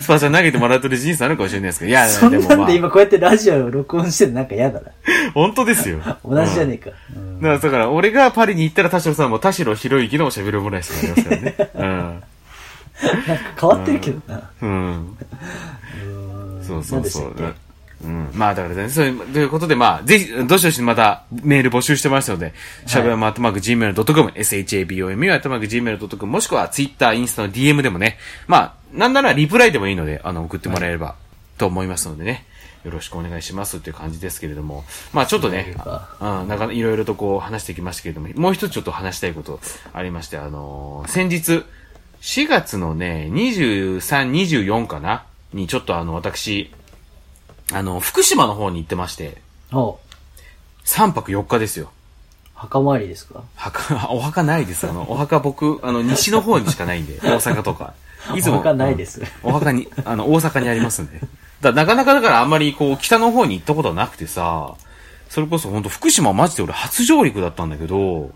[0.00, 4.90] スパチャ投げてもらってる人生あるかもしれないですけど、いや、 そんでもまあなんで、今こうやってラジオを録音してるのなんか嫌だな。
[5.34, 6.00] 本当ですよ。
[6.24, 6.90] 同じじゃねえか。
[6.90, 6.96] か。
[7.16, 11.54] うんだから、だから俺がパリに行ったら田代さんも田代ひろゆきのおしゃべりオムライスがありますからね。
[11.74, 12.22] うん。
[13.26, 14.50] なんか変わってるけどな。
[14.60, 14.70] うん。
[14.70, 14.74] う
[16.60, 17.54] んそうそうそう。
[18.04, 18.30] うん。
[18.34, 22.52] まあだからね、そういう、ということで、まあ、ぜひ、どしどしまたメール募集してますので、
[22.86, 31.14] しゃべやまアットマーク Gmail.com、shabomu アットマーク Gmail.com、もしくは Twitter、インスタの DM でもね、まあ、なんならリプライでもいいので、あの、送ってもらえれば、
[31.58, 32.46] と思いますのでね、
[32.84, 39.60] よろしくお願いしますっていう感じですけれども、まあちょっとねそうん、なんかいろいろとこう話してきましたけれども、もう一つちょっと話したいこと
[39.92, 41.64] ありまして、あのー先日、
[42.20, 45.24] 4月のね、23、24かな？
[45.52, 46.70] にちょっとあの、私、
[47.72, 49.38] あの、福島の方に行ってまして、
[49.72, 49.98] お。
[50.84, 51.90] 3泊4日ですよ。
[52.54, 53.42] 墓参りですか？
[53.56, 54.88] 墓、 お墓ないです。
[54.88, 57.94] あの、お墓僕、あの、西の方にしかないんで、大阪とか。
[58.36, 58.56] いつも。
[58.56, 61.20] お墓ないですうんお墓に、あの、大阪にありますんで。
[61.60, 64.74] だなかなかだからあんまりこう、北の方に行ったことはなくてさ、
[65.28, 68.30] それこそ本当福島マジで俺初上陸だったんだけど、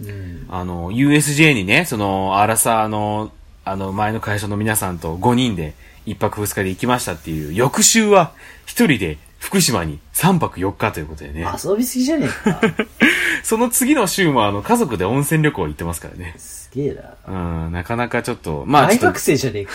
[0.00, 0.46] うん。
[0.48, 3.32] あの、USJ にね、その、アラサーの、
[3.64, 5.74] あの、前の会社の皆さんと5人で
[6.06, 8.32] 1泊2日で行きましたっていう、翌週は
[8.66, 11.46] 1人で福島に3泊4日ということでね。
[11.64, 12.60] 遊びすぎじゃねえか。
[13.42, 16.34] その次の週もあの、家族で温泉旅行行ってますからね。
[16.38, 16.94] すげえ
[17.26, 17.66] な。
[17.66, 19.72] うん、なかなかちょっと、まあちょっと、ちょっ大学生じゃねえか。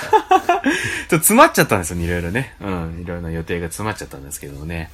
[1.09, 2.55] と詰まっちゃったんですよ、いろいろね。
[2.61, 4.91] うん、いろいろな予定が詰まっちゃったんですけどもね。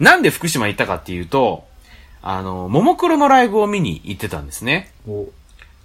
[0.00, 1.66] なんで福島行ったかっていうと、
[2.22, 4.92] あの、ももクロのライブを見に行ってたんですね。
[5.06, 5.28] お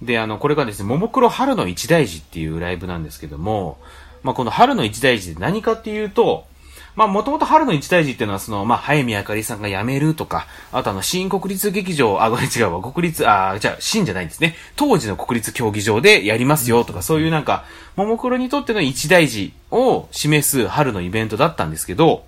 [0.01, 3.77] で、あの、これがですね、ももクロ春の一大事っていうライブなんですけども、
[4.23, 6.45] まあ、この春の一大事って何かっていうと、
[6.95, 14.55] まあ、もともと春の一大事っていうのは、その、まあ、早見あかりさんが辞めるとか、あとあの、新国立劇場、あ、ごめん違うわ、国立、あ、じゃあ、新じゃないんですね。
[14.75, 22.25] 当時の国立競技場でやりますよとか、そういうなんか、ももクロにとっての一大事を示す春のイベントだったんですけど、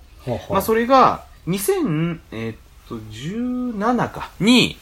[0.49, 4.77] まあ、それが、2000、えーっと、17か、に、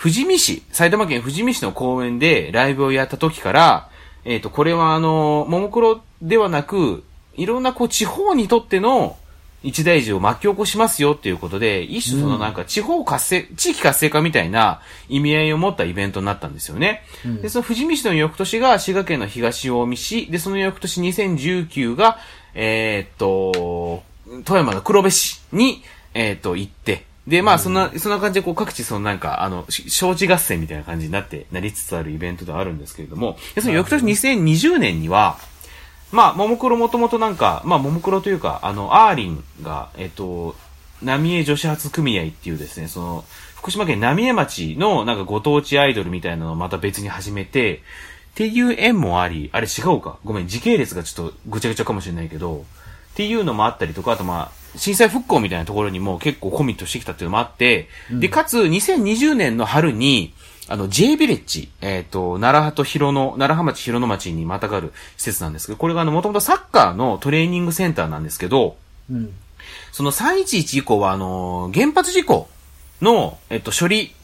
[0.00, 3.90] 富士見市、埼玉県富士見市の公園でライブをやった時から、
[4.24, 9.16] えーっと、これはあの、ももクロではなく、いろんなこう地方にとっての
[9.62, 17.02] 一大事を巻き起こしますよっていうことで、一種そのなんか地方活性、地域活性化みたいな意味合いを持ったイベントになったんですよね。
[17.42, 22.18] で、その富士見市の翌年が滋賀県の東近江市、で、その翌年2019が、
[22.54, 24.02] えーっと、
[24.44, 25.82] 富山の黒部市に、
[26.14, 35.38] えーっと、行って、で、まあ、そんな、そんな感じで、こう、各地、そのなんか、あの、し招致合戦みたいな感じになって、なりつつあるイベントではあるんですけれども、でその翌年2020年には、
[36.12, 40.56] まあ、ももクロもともとなんか、まあ、ももクロというか、あの、アーリンが、えっと、
[41.02, 43.24] 浪江女子発組合っていうですね、その、
[43.56, 47.82] 福島県浪江町のなんかご当地アイドルみたいなのをまた別に始めて、
[48.30, 50.18] っていう縁もあり、あれ違うか。
[50.24, 52.64] ごめん、時系列がちょっとぐちゃぐちゃかもしれないけど、
[53.12, 60.32] っていうのもあったりとか、あとまあ、震災復興みたいなところにも結構コミットしてきたっていうのもあって、で、かつ2020年の春に、
[60.70, 68.76] あの、J ビレッジ、えっ、と、奈良派と広野、奈良浜町広野町にまたがる施設なんですけど、これがあの、もともとサッカーのトレーニングセンターなんですけど、
[69.10, 69.34] うん。
[69.90, 72.48] その311以降は、あの、原発事故
[73.02, 74.14] の、えっと、処理、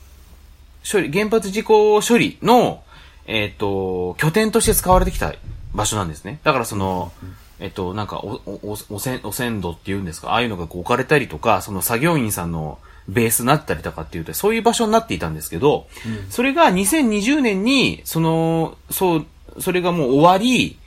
[0.89, 2.85] 処理、原発事故処理の、
[3.27, 5.35] えっと、拠点として使われてきた
[5.75, 6.39] 場所なんですね。
[6.45, 7.11] だからその、
[7.59, 15.87] えっと、なんか、お、お、お、汚染、汚染土っていうんですか、ああいうのがこう置かれたりとか、その作業員さんのベースになったりとかっていうと、そういう場所になっていたんですけど、
[16.31, 19.27] それが2020年に、その、そう、
[19.61, 20.79] それがもう終わり、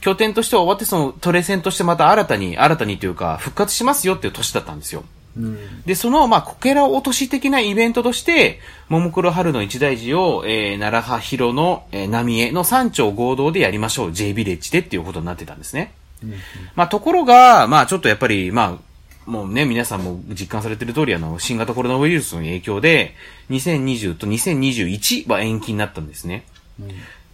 [0.00, 5.04] 拠点としては終わって、そのトレセンとしてまた新たに、新たにというか、復活しますよっていう年だったんですよ。
[5.36, 5.82] うん。
[5.84, 14.12] で、その、まあ、こけら落とし的なイベントとして、ももクロ春の一大事を、えー、奈良派広の、えー、浪江の三町合同でやりましょう。
[14.12, 15.94] J ビレッジでっていうことになってたんですね。
[16.74, 18.91] まあ、ところが、まあ、ちょっとやっぱり、まあ、
[19.26, 23.14] もうね、皆さんも実感されてる通り、あの、新型コロナウイルスの影響で、
[23.50, 26.44] 2020と2021は延期になったんですね。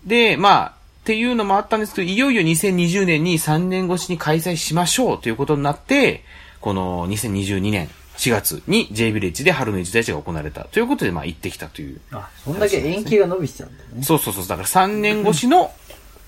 [0.05, 6.23] で、まあ、っていうのもあったんですけど、いよいよ2020年に3年越しに開催しましょうということになって、
[6.61, 12.01] この2022年4月に J ビレッジで春の一大事が行われたということで、まあ行ってきたという。
[12.11, 14.03] あ、そんだけ延期が伸びてたんだよね。
[14.03, 14.47] そうそうそう。
[14.47, 15.73] だから3年越しの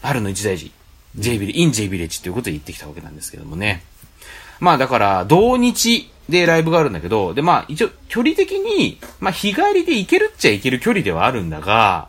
[0.01, 0.73] 春の一大事、
[1.17, 3.83] J ビレ、イン J ビレッジということで行ってきたわけなんですけどもね。
[4.61, 12.09] まあだから、同日でライブがあるんだけど、でまあ一応距離的に、まあ日帰りで行けるっちゃ行ける距離ではあるんだが、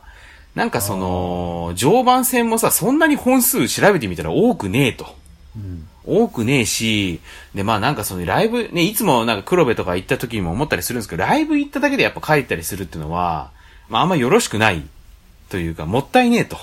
[0.55, 5.15] なんかその、常磐線もさ、そんなに本数調べてみたら多くねえと。
[5.55, 5.87] うん。
[6.05, 7.21] 多くねえし、
[7.55, 13.51] で、まあなんかそのライブ、ね、いつもなんか黒部とか行った時にも思ったりするんですけど、ライブ行っただけでやっぱ帰ったりするっていうのは、
[13.87, 14.83] まああんまよろしくない
[15.49, 16.57] というか、もったいねえと。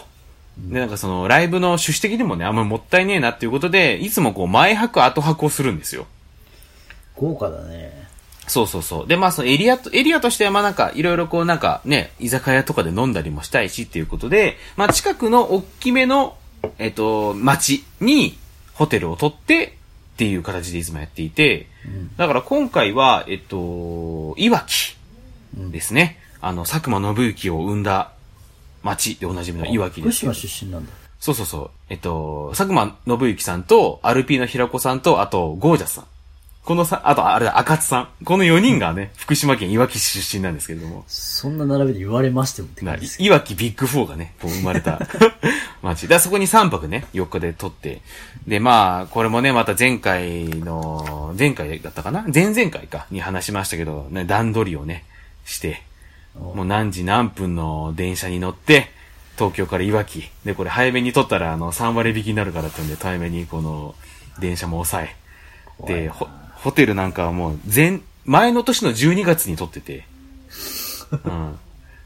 [0.66, 6.06] で、なんかそのライブの趣旨的にもね、あんまもったいねえなっていうことで、いつもこう前泊後泊をするんですよ。
[7.16, 8.08] 豪華だね。
[8.48, 9.06] そうそうそう。
[9.06, 16.36] で、まあそのエリアと、エリアとしてはまあなんかいろいろこうなんかね、居酒屋とかで飲んだりもしたいしっていうことで、まあ近くの大きめの、
[16.78, 18.36] えっと、町に
[18.74, 19.76] ホテルを取って
[20.14, 21.66] っていう形でいつもやっていて、
[22.16, 24.96] だから今回は、えっと、いわき
[25.54, 26.18] ですね。
[26.40, 28.12] あの、佐久間信之を生んだ
[28.88, 30.26] 町でおなじみのいわきです。
[30.26, 30.92] 福島出身なんだ。
[31.20, 31.70] そうそうそう。
[31.90, 36.04] えっと、佐久間信之さんと、アルピーの平子さんと、あと、ゴージャスさん。
[36.64, 38.08] このさ、あと、あれだ、赤津さん。
[38.24, 41.04] この4人がね、福島県いわき市出身なんですけれども。
[41.08, 45.00] そんな並びで言われましてもってな感じですけいわきビッグ4がね、こう生まれた
[45.82, 46.08] 町。
[46.08, 48.00] で、そこに3泊ね、4日で撮って。
[48.46, 52.24] で、まあ、これもね、また前回の、前回だったかな？
[52.32, 55.04] 前々回か、に話しましたけど、ね、段取りをね、
[55.46, 55.82] して、
[56.34, 58.90] もう何時何分の電車に乗って、
[59.36, 60.30] 東京からいわき。
[60.44, 63.94] で、これ早めに撮ったら、あの、3割引きになるからってんで、早めにこの、
[64.40, 65.16] 電車も抑え。
[65.86, 70.06] で、ホホテルなんかはもう、前、前の年の12月に撮ってて。
[71.24, 71.58] うん。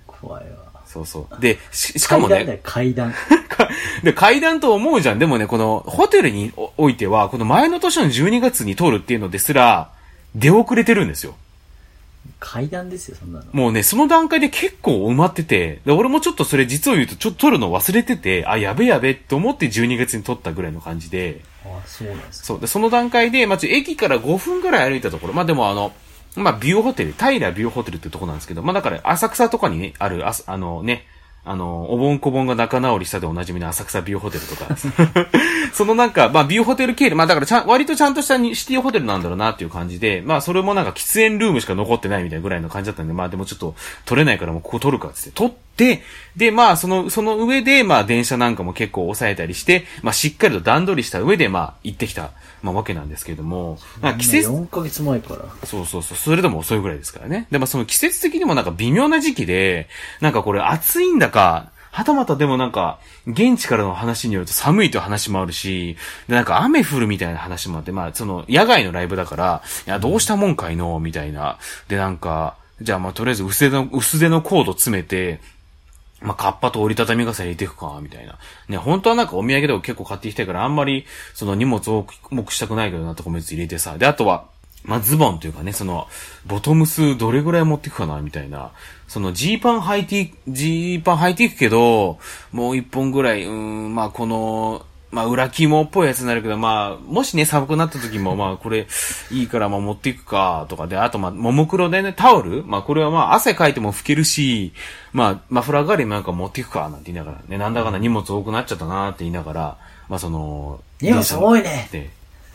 [0.06, 0.72] 怖いわ。
[0.86, 1.40] そうそう。
[1.40, 3.14] で、し、しかもね、階段。
[4.04, 5.18] で、階段と思うじゃん。
[5.18, 9.90] でもね、この、ホテルにおおいては、この前の年の12月に通るっていうのですら、
[10.34, 11.34] 出遅れてるんですよ。
[12.40, 13.44] 階段ですよ、そんなの。
[13.52, 22.46] もうね、その段階で結構埋まってて、で、俺もちょっとそれ実を言うと、ちょっと撮るの忘れてて、あ、やべやべって思って12月に撮ったぐらいの感じで、あ、そうなんですか。
[22.46, 22.60] そう。
[22.60, 25.92] で、その段階で、まあ、駅から5分ぐらい歩いたところ、まあ、でもあの、
[26.34, 31.06] まあ、ビューホテル、平ビューホテルってとこなんですけど、まあ、だから、浅草とかにね、ある、あすあのね、
[31.44, 34.76] あの、おぼんこぼんが仲直りしたでおなじみの浅草ビューホテルとか、
[35.74, 43.74] そのなんか、まあ、ビューホテル系で、まあ、だからちゃん、割とちゃんとしたシティホテルなんだろうなっていう感じで、まあ、それもなんか喫煙ルームしか残ってないみたいなぐらいの感じだったんで、まあ、でもちょっと、
[44.04, 52.30] 取れないからもうここ取るかっつって、取って、で、まあ、その、その上で、まあ、電車なんかも結構抑えたりして、まあ、しっかりと段取りした上で、まあ、行ってきた、
[52.62, 55.44] まあ、わけなんですけれども、まあ、季節、4ヶ月前から。
[55.66, 56.18] そうそうそう。
[56.18, 57.46] それでも遅いぐらいですからね。
[57.50, 59.88] でもその季節的にもなんか微妙な時期で、
[60.20, 70.98] なんかこれ暑いんだか、はたまたでもなんか、現地からの話によると寒いという話もあるし、で、なんか雨降るみたいな話もあって、まあ、その、野外のライブだから、いや、どうしたもんかいの？
[71.00, 71.58] みたいな。
[71.88, 75.40] で、なんか、じゃあまあ、とりあえず薄手の、薄手のコード詰めて、
[76.22, 78.38] まあ、カッパと折りたたみ傘入れていくか、みたいな。
[78.68, 81.04] ね、本当はなんかお土産でも結構買っていきたいから、あんまり、
[81.34, 83.98] その荷物を重くしたくないけどなとかも入れてさ。
[83.98, 84.46] で、あとは、
[84.84, 86.08] まあ、ズボンというかね、その、
[86.46, 88.72] ボトムスどれぐらい持っていくかな、みたいな。
[89.06, 92.18] その、ジーパン履いて、ジーパン履いていくけど、
[92.50, 98.88] もう一本ぐらい、うん、まあ、この、まあ、裏肝っぽいやつになるけど、まあ、もしね、寒くなった時も、まあ、これ、
[99.30, 102.64] いいから、まあ、持っていくか、とかで、あと、まあ、ももクロでね、タオル？
[102.64, 104.72] まあ、これはまあ、汗かいても拭けるし、
[105.12, 109.76] まあ、マフラー代わりになんか持っていくか、なんて言いながら、ね、なんだかんだ荷物多くなっちゃったなって言いながら、
[110.08, 111.90] まあ、その、荷物多いね。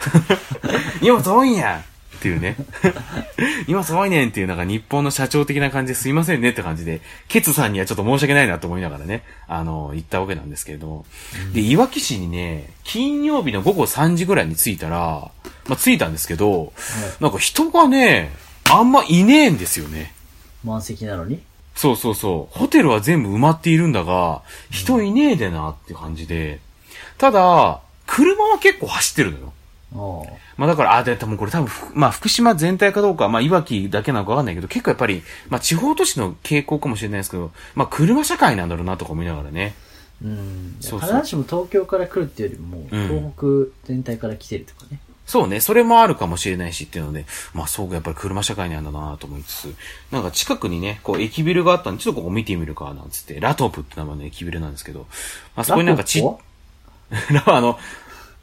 [1.02, 1.84] 荷物多いんや
[2.18, 2.56] っていうね。
[3.68, 11.06] 荷物多いねんっていう、なんか日本の社長的な感じですいませんねって感じで、ケツさんにはちょっと申し訳ないなと思いながらね、あの、行ったわけなんですけれども。
[11.54, 15.32] で、いわき市にね、金曜日の午後3時ぐらいに着いたら、
[15.68, 16.74] まあ、着いたんですけど、
[17.20, 18.32] なんか人がね、
[18.70, 20.14] あんまいねえんですよね。
[20.64, 21.42] 満席なのに？
[21.76, 22.58] そうそうそう。
[22.58, 26.60] ホテルは全部埋まっているんだが、人いねえでなって感じで。
[27.18, 29.54] ただ、車は結構走ってるのよ。
[30.58, 39.74] まあだから、あ、で、多分これ多分、ふまあ福島全体かどうか、まあいわきだけなのかわかんないけど、結構やっぱり、まあ地方都市の傾向かもしれないですけど、まあ車社会なんだろうなとか思いながらね。
[40.24, 40.78] うん。
[40.80, 45.00] そう必ずしも東京から来るっていうよりも、うん東北全体から来てるとかね。
[45.28, 49.76] そうね、それもあるかもしれないしっていうので、まあそうか、やっぱり車社会なんだなと思いつつ、
[50.10, 55.06] なんか近くにね、こう駅ビルがあったんで、ちょっとここ見てみるか、なんつって、ラトップって名前の駅ビルなんですけど、
[55.56, 56.24] まあそこになんかち、
[57.30, 57.78] ラポあの、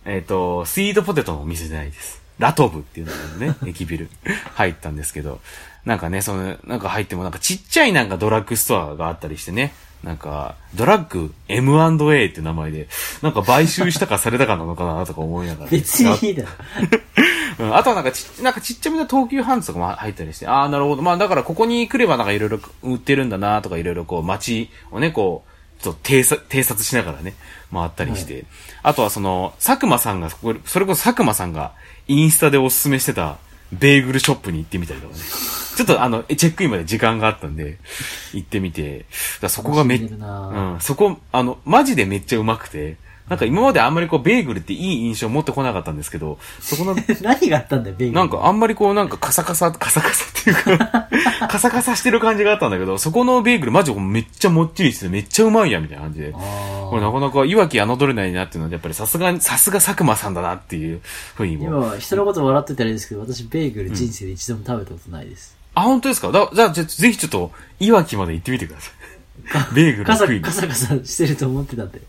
[0.04, 2.22] えっ、と、スイートポテトのお店じゃないです。
[2.38, 4.10] ラトブっていうのがね、 駅ビル
[4.54, 5.40] 入ったんですけど、
[5.84, 12.88] なんかね、その、なんか入ってもなんかちっちゃいなんかドラッグストアがあったりしてね、なんか、ドラッグ M&A って名前で、
[13.22, 15.70] なんか買収したかされたかなのかなとか思いながら。
[15.70, 16.48] 別にいいだろ。
[17.58, 21.02] うん、あとはなんかち、なんかちっちゃめの東急ハンズとかも入ったりして、ああ、なるほど。
[21.02, 25.53] まあだからここに来ればなんかいろいろ売ってるんだなとかいろいろこう街をね、こう、
[25.84, 27.34] ちょっと偵察偵察しながらね、
[27.70, 28.46] 回ったりして。
[28.82, 31.72] あとはその、佐久間さんが、それこそ佐久間さんが
[32.08, 33.36] インスタでおすすめしてた
[33.70, 35.20] ベーグルショップに行ってみたりとかね。
[35.76, 37.78] ちょっとあの、チェックインまで時間があったんで、
[38.32, 39.04] 行ってみて、
[39.42, 42.96] だそこがめっうん、そこ、あの、マジでめっちゃうまくて、
[43.28, 48.20] なんか今まであんまりこう、ベーグルっていい印象持ってこなかったんですけど、そこの 何があったんだよ、ベーグル。
[48.20, 51.08] なんかあんまりこうなんかカサカサ、カサカサっていうか、
[51.48, 56.32] カサカサしてる感じがあったんだけど、そこのベーグルマジめっちゃもっちりしててめっちゃうまいやみたいな感じで。
[56.32, 61.00] これなかなかいわき侮れないなっていうのはやっぱりさすが、さすが佐久間さんだなっていう
[61.34, 61.64] ふうにも。
[61.64, 65.56] 今は人のこと笑ってたらいいですけど、私ベーグル人生で一度も食べたことないです。
[65.74, 66.30] あ、本当ですか？
[66.30, 68.92] だじゃあ、じゃあぜひちょっと、いわきまで行ってみてください。
[69.74, 70.50] ベーグルカサ食いにカ。
[70.50, 72.00] サカサしてると思ってたんで。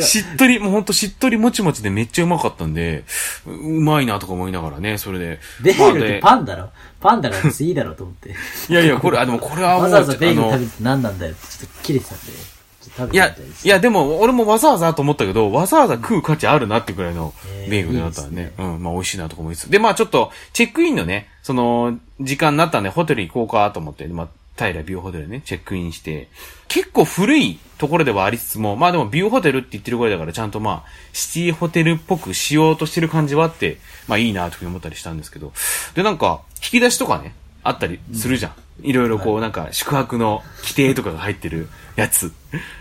[0.00, 3.04] しっとり、もうほんとしっとりもちもちでめっちゃうまかったんで、
[3.46, 5.40] ううまいなとか思いながらね、それで。
[5.62, 6.70] ベーグルってまあでパンだろ？
[7.00, 8.30] パンだから別にいいだろうと思って。
[8.70, 12.24] いやいや、これ、あ、でもこれはもう、わざわざベーグル食べて何なんだよってちょっと切れてたんで。
[12.24, 12.38] ちょっ
[12.80, 13.66] と食べいやてみたいで、す。
[13.66, 18.32] いや、でも、俺もわざわざと思ったけど、わざわざ食う価値あるなってくらいのえーベーグルだったらね。
[18.32, 19.70] いいですうん、まあ美味しいなとか思いつつ。
[19.70, 24.28] で、まあちょっと、チェックインのね、その、時間になったんで、ホテル行こうかと思って、まあ、
[24.66, 26.28] 平ビューホテルね、チェックインして、
[26.68, 35.52] 結構古いところではありつつも、まあでもビューホテルって言ってるぐらいだから、ちゃんとまあ、シティホテルっぽくしようとしてる感じはあって、まあいいなと思ったりしたんですけど。
[35.94, 38.52] で、なんか、引き出しとかね、あったりするじゃん。
[38.82, 42.32] いろいろこう、なんか、宿泊の規定とかが入ってるやつ。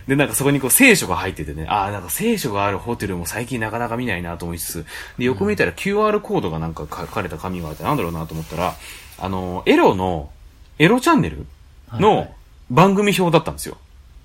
[0.07, 4.85] で、なんかそこにこう、聖書が入っててね、ああ、なんか聖書があるホテルも最近なかなか見ないなと思いつつ、
[5.17, 8.75] で、横見たら QR コードがなんか書かれた紙があって、なんだろうなと思ったら、
[9.19, 10.29] あの、エロの、
[10.79, 11.47] エロチャンネル
[11.93, 12.27] の
[12.69, 13.77] 番組表だったんですよ。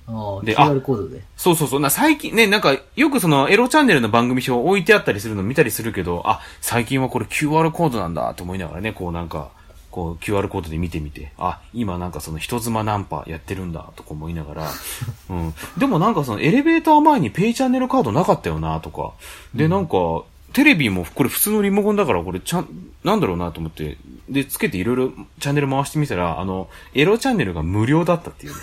[0.07, 1.23] あ QR コードで。
[1.37, 1.81] そうそうそう。
[1.81, 9.51] な、最近ね、なんか、よくその、エロチャンネルの番組表置いてあったりするの見たりするけど、あ、最近はこれ QR コードなんだと思いながらね、こうなんか、
[9.93, 14.71] こう QR コードで見てみて、あ、今なんかその人妻ナンパやってるんだとか思いながら、
[15.31, 15.55] うん。
[15.77, 19.13] でもなんかそのエレベーター前にペイチャンネルカードなかったよなとか、
[19.55, 20.23] でなんか、
[20.53, 22.69] テレビもこれ普通のリモコンだからこれちゃん、
[23.05, 23.97] なんだろうなと思って、
[24.29, 28.59] で、つけていろいろチャンネル回してみたら、あの、エロチャンネルが無料だったっていうね。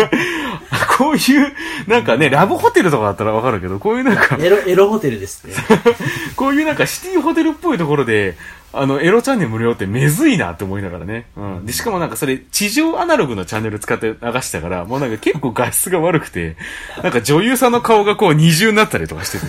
[0.98, 1.52] こういう、
[1.86, 5.54] なんかね、ラブホテルとかだったらわかるけど、こういうなんか、エロ、エロホテルですね。
[6.36, 8.36] こういうなんかシティホテルっぽいところで、
[8.74, 11.26] あの、エロチャンネル無料ってめずいなって思いながらね。
[11.36, 11.66] うん。
[11.66, 16.56] で、しかもなんかそれ、地上アナログのチャンネル使って流したから、もうなんか結構画質が悪くて、
[17.02, 19.46] なんか女優さんの顔がこう二重になったりとかしてて。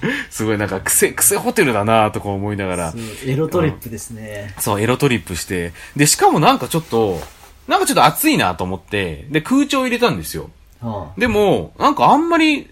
[0.30, 2.94] すごいなんか癖、癖ホテルだなとか思いながら。
[3.24, 4.54] エロトリップですね。
[4.58, 5.72] そう、エロトリップして。
[5.96, 7.20] で、しかもなんかちょっと、
[7.66, 10.50] なんかちょっと暑いなと思って、で、空調入れたんですよ。
[10.80, 12.70] はでも、なんかあんまり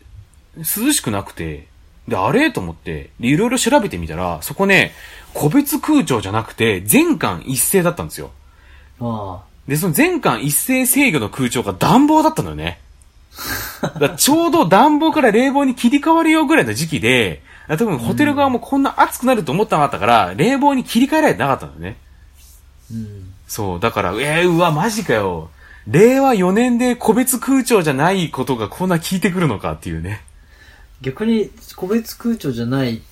[0.56, 1.66] 涼しくなくて、
[2.08, 2.50] で、あれ？
[2.52, 4.92] と思って、でいろいろ調べてみたら、そこね、
[5.34, 8.30] 個別空調じゃなくて、全館一斉だったんですよ。
[9.00, 9.04] あ。
[9.04, 12.80] はで、その全館一斉制御の空調が暖房だったのよね。
[14.00, 21.96] だちょうど暖房から冷房に切り替わるよぐらいの時期で、多分ホテル側もこんな暑くなると思ってなかったから、冷房に切り替えられてなかったのよね。
[22.90, 22.94] あ。
[22.94, 23.32] うん。
[23.48, 25.50] そう、だから、えー、うわ、マジかよ。
[25.86, 30.22] 令和4年で個別空調じゃないことがこんな効いてくるのかっていうね。
[31.00, 33.02] 逆に、個別空調じゃない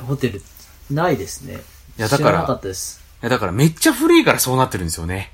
[0.00, 0.42] ホテル、
[0.90, 1.60] ないですね。
[1.98, 2.60] いやだからか。
[2.62, 2.68] い
[3.20, 5.32] や、だからめっちゃ古いからそうなってるんですよね。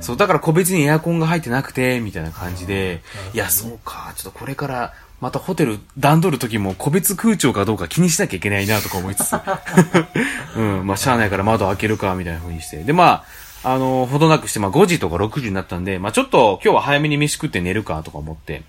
[0.00, 3.02] そう、だから個別にエアコンが入ってなくて、みたいな感じで、ね
[3.34, 9.36] いや、そうか、ちょっとこれから、またホテル段取る時も個別空調かどうか気にしなきゃいけないなとか思いつつ。
[10.56, 12.82] うん、まあ、しゃあないから窓開けるか、みたいな風にして。
[12.82, 13.24] で、ま
[13.62, 18.64] あ、あの、ほどなくして、まあ、5時とか6時になったんで、まあ、ちょっと今日は早めに飯食って寝るか、とか思って。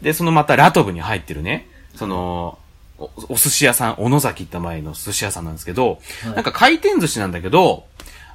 [0.00, 2.58] で、そのまたラトブに入ってるね、その、
[2.98, 6.34] おお寿司屋さん、小野崎って前の寿司屋さんなんですけど、はい。
[6.34, 7.84] なんか回転寿司なんだけど、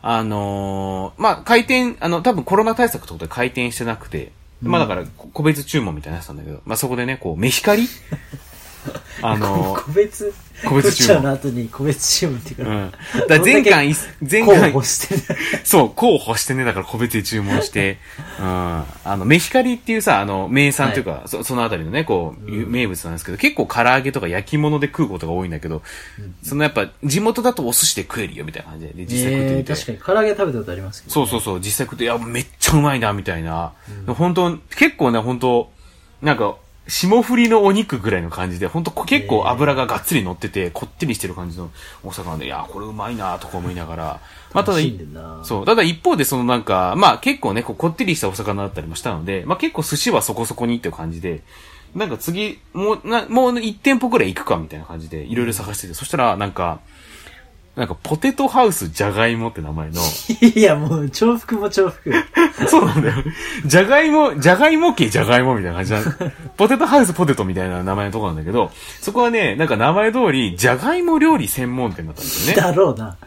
[0.02, 7.88] あのーまあ、回転、あの、多分コロナ対策ってことで回転してなくて、まあだから、こ個別注文みたいなやつなんだけど、まあそこでね、こう、メヒカリ
[9.22, 10.34] あのー 個別、
[10.68, 12.92] 個別注文の後に個別注文っていうか、うん。
[12.92, 15.40] だから全館い、全候館補してる。
[15.64, 17.98] そう、候補してね、だから個別で注文して、
[18.40, 18.46] うん。
[18.46, 25.82] あの、メヒカリっていうさ、あの、名産というか、そそのあたりのね、こう、名物なんですけど、結構唐揚げとか焼き物で食うことが多いんだけど、
[26.44, 29.74] そのやっぱ、地元だとお寿司で食えるよ、みたいな感じで、で実際食ってえー、みて。
[29.74, 31.14] 確かに唐揚げ食べたことありますけど。
[31.14, 33.74] そうそうそう、実際食って、いや、めっちゃうまいな、みたいな。
[34.08, 35.72] 本当結構ね、本当
[36.22, 36.56] なんか、
[36.88, 41.72] 霜降りのお肉ぐらいの感じで、本当結構油ががっつり乗ってて、こってりしてる感じの
[42.04, 44.20] お魚で、いや、これうまいな、とか思いながら。
[44.54, 44.80] まあ、ただ
[45.44, 45.66] そう。
[45.66, 51.42] ただ一方で、そのなんか、まあ結構ね、こうこってりしたお魚だったりもしたので、まあ結構寿司はそこそこにっていう感じで、
[51.96, 56.80] なんか次、もう、な、もう1店舗くらい行くかみたいな感じで、いろいろ探してて、そしたら、なんか、
[57.76, 60.00] なんか、ポテトハウスじゃがいもって名前の、
[60.56, 62.14] いや、もう、重複も重複。
[62.70, 63.16] そうなんだよ。
[63.66, 68.72] じゃがいも、じゃがいも系じゃがいもみたいな感じな ポテトハウスポテトみたいな名前のとこなんだけど、
[69.02, 72.62] そこはね、なんか名前通り、じゃがいも料理専門店だったんですよね。
[72.62, 73.18] だろうな。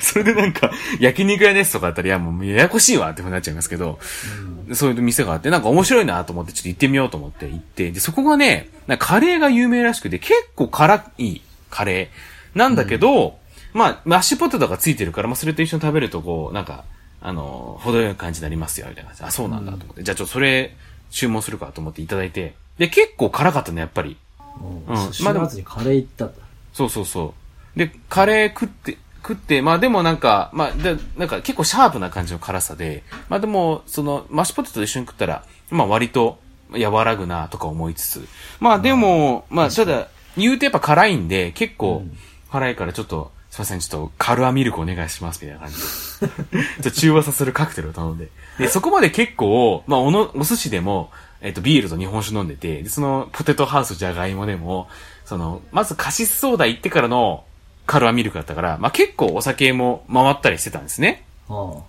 [0.00, 3.98] それでなんか、焼肉屋ですとかだったら、いやもうややこしいわってふうになっちゃいますけど、
[4.72, 13.39] そういう店があって、なんか面白いなと思って、ちょっと行ってみようと思って行って、で、そこがね、カレーが有名らしくて、結構辛いカレーなんだけど、
[13.72, 16.84] まあ、マッシュポテトがついてるから、まあ、それと一緒に食べると、こう、なんか、
[17.22, 19.28] あの、程よい感じになりますよ、みたいな感じで。
[19.28, 20.02] あ、そうなんだと思って。
[20.02, 20.74] じゃあちょっとそれ、
[21.10, 22.54] 注文するかと思っていただいて。
[22.78, 24.16] で、結構辛かったね、やっぱり。
[24.88, 24.94] うん。
[24.94, 26.34] うん寿司の後にカレー行ったんだ。
[26.72, 27.34] そうそうそ
[27.76, 27.78] う。
[27.78, 36.38] で、カレー食って、食って、まあでもなんか、まあ、で、なんか結構シャープな感じの辛さで、まあでも、その、マッシュポテトと一緒に食ったら、まあ割と
[36.72, 38.28] 和らぐなとか思いつつ、
[38.60, 42.02] まあでも、まあただ、言うてやっぱ辛いんで、結構
[42.50, 43.30] 辛いからちょっと、
[43.60, 45.82] ません、ちょっとカルアミルクお願いします、みたいな感じで。
[45.86, 48.28] ちょっと中和させるカクテルを頼んで。
[48.58, 54.88] で、 そこまで結構、まあおの、お寿司でも、えっ、と、ビールと日本酒飲んでて、で、その、ポテトハウスじゃがいもでも、
[55.24, 57.44] その、まずカシスソーダ行ってからの
[57.86, 61.24] カルアミルクだったから、まあ結構お酒も回ったりしてたんですね。
[61.48, 61.82] は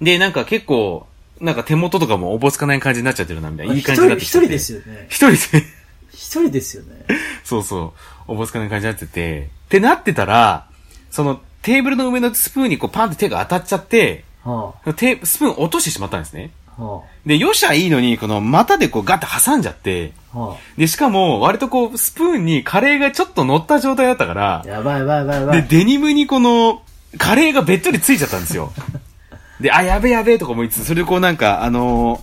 [0.00, 1.06] で、なんか結構、
[1.40, 3.70] なんか手元とかもおぼつかない感じになっちゃってるな、みたいあ。
[3.70, 3.74] な。
[3.74, 4.44] いい感じになってきてて。
[4.44, 5.06] 一人一人ですよね。
[5.08, 5.66] 一人で。
[6.12, 7.06] 一人ですよね。
[7.44, 7.94] そうそ
[8.28, 8.32] う。
[8.32, 9.48] おぼつかない感じになってて。
[9.66, 10.66] ってなってたら、
[11.14, 16.50] そのテーブルの上のスプーンにこうパンって手が当たっちゃって、はテスプーン落としてしまったんですね。
[16.76, 16.82] あ。
[16.82, 20.38] はで、よっしゃいいのに、この股でこうガッて挟んじゃって、あ。
[20.40, 25.62] はで、しかも割とこうスプーンにカレーがちょっと乗った状態だったからあ。、やばいやばいやばいやばで、い。
[25.68, 26.82] デニムにこの、
[27.16, 28.72] カレーがべっとりついちゃったんですよ。
[29.60, 32.20] で、あ、やべやべとか思いつつ、それでこうなんか、あのー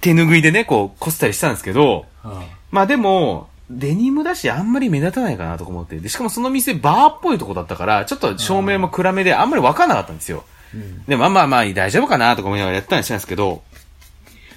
[0.00, 2.42] 手拭いでね、こう、こすったりしたんですけど、は
[2.72, 5.98] まあでも、デニムだしあんまり目立たないかなとか思って。
[5.98, 10.44] で、しかもその店バーっぽいとこだったから、ちょっと照明も暗めであんまりわかんなかったんですよ。
[10.46, 10.76] あ。
[10.76, 11.04] うん。
[11.04, 13.62] で、まあまあまあ大丈夫かなとか思いながらやったりしたんですけど、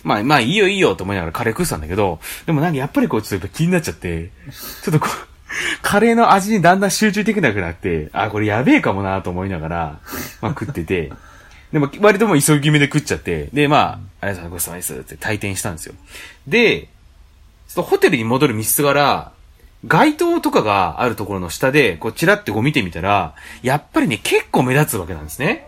[0.03, 4.31] まあまあいいよいいよと思いながらカレー食ってたんだけど、でもなんかやっぱりこうちょっと気になっちゃって、
[4.83, 5.27] ちょっとこう、
[5.81, 9.99] カレーの味にだんだん集中できなくなって、あ、これやべえかもなと思いながら、
[10.41, 11.11] まあ食ってて、
[11.71, 15.95] でも割ともう急ぎ目で食っちゃって、でまあ、ありがとうございますって退店したんですよ。
[16.47, 16.87] で、
[17.75, 19.31] そのホテルに戻る道すがら、
[19.85, 25.67] 街灯とかがあるところの下で、こう、チラってこう見てみたら、やっぱりね、結構目立つわけなんですね。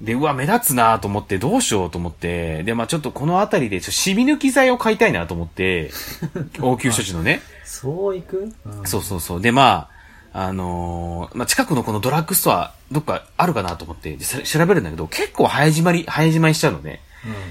[0.00, 5.92] で、うわ、目立つなと思って、どうしようと思って、で、まあちょっとこの辺りで、染み抜き剤を買いたいなと思って、
[6.60, 7.40] 応急処置のね。
[7.64, 8.52] そういく？
[8.66, 8.84] うん。
[8.86, 9.40] そうそうそう。
[9.40, 9.88] で、ま
[10.32, 17.00] あ、あのーまあ、近くのこのドラッグストア、どっかあるかなと思って、調べるんだけど、結構早締まり、早締まりしちゃうのね。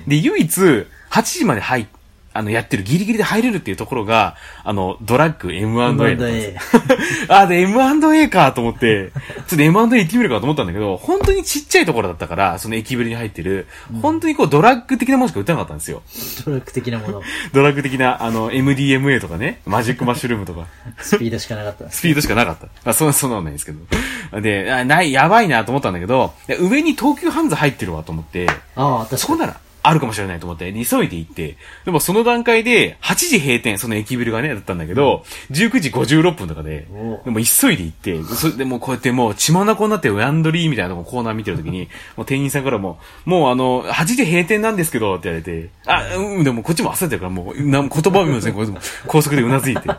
[0.08, 0.86] で、唯一、8
[1.24, 1.86] 時まで入っ
[2.34, 6.56] あの、やってる、ギリギリで入れるっていうところが、あの、ドラッグ M&A。
[7.28, 9.12] あ、で、M&A かと思って、
[9.48, 13.68] ちょっと M&A 行ってみるかと思ったんだけど、本当にちっちゃいところだったから、その駅ビルに入ってる、
[14.02, 16.02] 本当にこうドラッグ的なものしか売ってなかったんですよ。
[16.46, 17.22] トラック的なもの。
[17.54, 20.68] ドラッグ的な、あの、MDMA とかね、マジックマッシュルームとか、
[21.02, 21.92] スピードしかなかった。
[21.92, 22.68] スピードしかなかった。
[22.86, 24.42] まあ、そんな、そんなのないんですけど。
[24.42, 29.20] で、あない、やばいなと思ったんだけど、上に東急ハンズ入ってるわと思って、ああ、確かに。
[29.20, 48.66] そこなら、あるかもしれないと思って、急いで行って、でもその段階で、8時閉店、その駅ビルがね、だったんだけど、19時56分とかでお、でも急いで行って、それでもうこうやってもう血眼になってランドリーみたいなコーナー見てるときに、もう店員さんからも、もうあの、8時閉店なんですけど、って言われて、あ、うん、でもこっちも焦ってるから、もう、なん言葉を見ません、こ
[49.08, 49.90] 高速でうなずいて。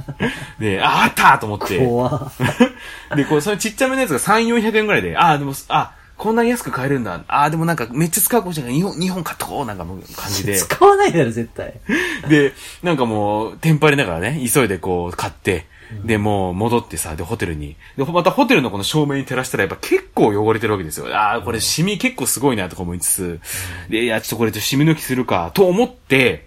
[0.58, 1.78] で、あ、あったと思って。
[3.14, 7.24] で、こう、そのちっちゃめのやつが3、400円ぐらいで、ああ、でも、あ、こんなに安く買えるんだ。
[7.28, 8.74] ああ、でもなんかめっちゃ使うかもしれない。
[8.74, 10.56] 日本、日本買っとこう、なんかもう感じで。
[10.58, 11.74] 使わないだろ、絶対。
[12.28, 15.66] で、なんかもう、テンパりながらね、急いでこう、買って、
[16.04, 17.76] で、もう戻ってさ、で、ホテルに。
[17.96, 21.14] で、またホテルのこの照明に照らしたら、やっぱ結構汚れてるわけですよ。
[21.14, 23.40] ああ、これシミ結構すごいなとか思いつつ、
[23.88, 26.46] で、いや、ちょっとこれちょっとシミ抜きするか、と思って、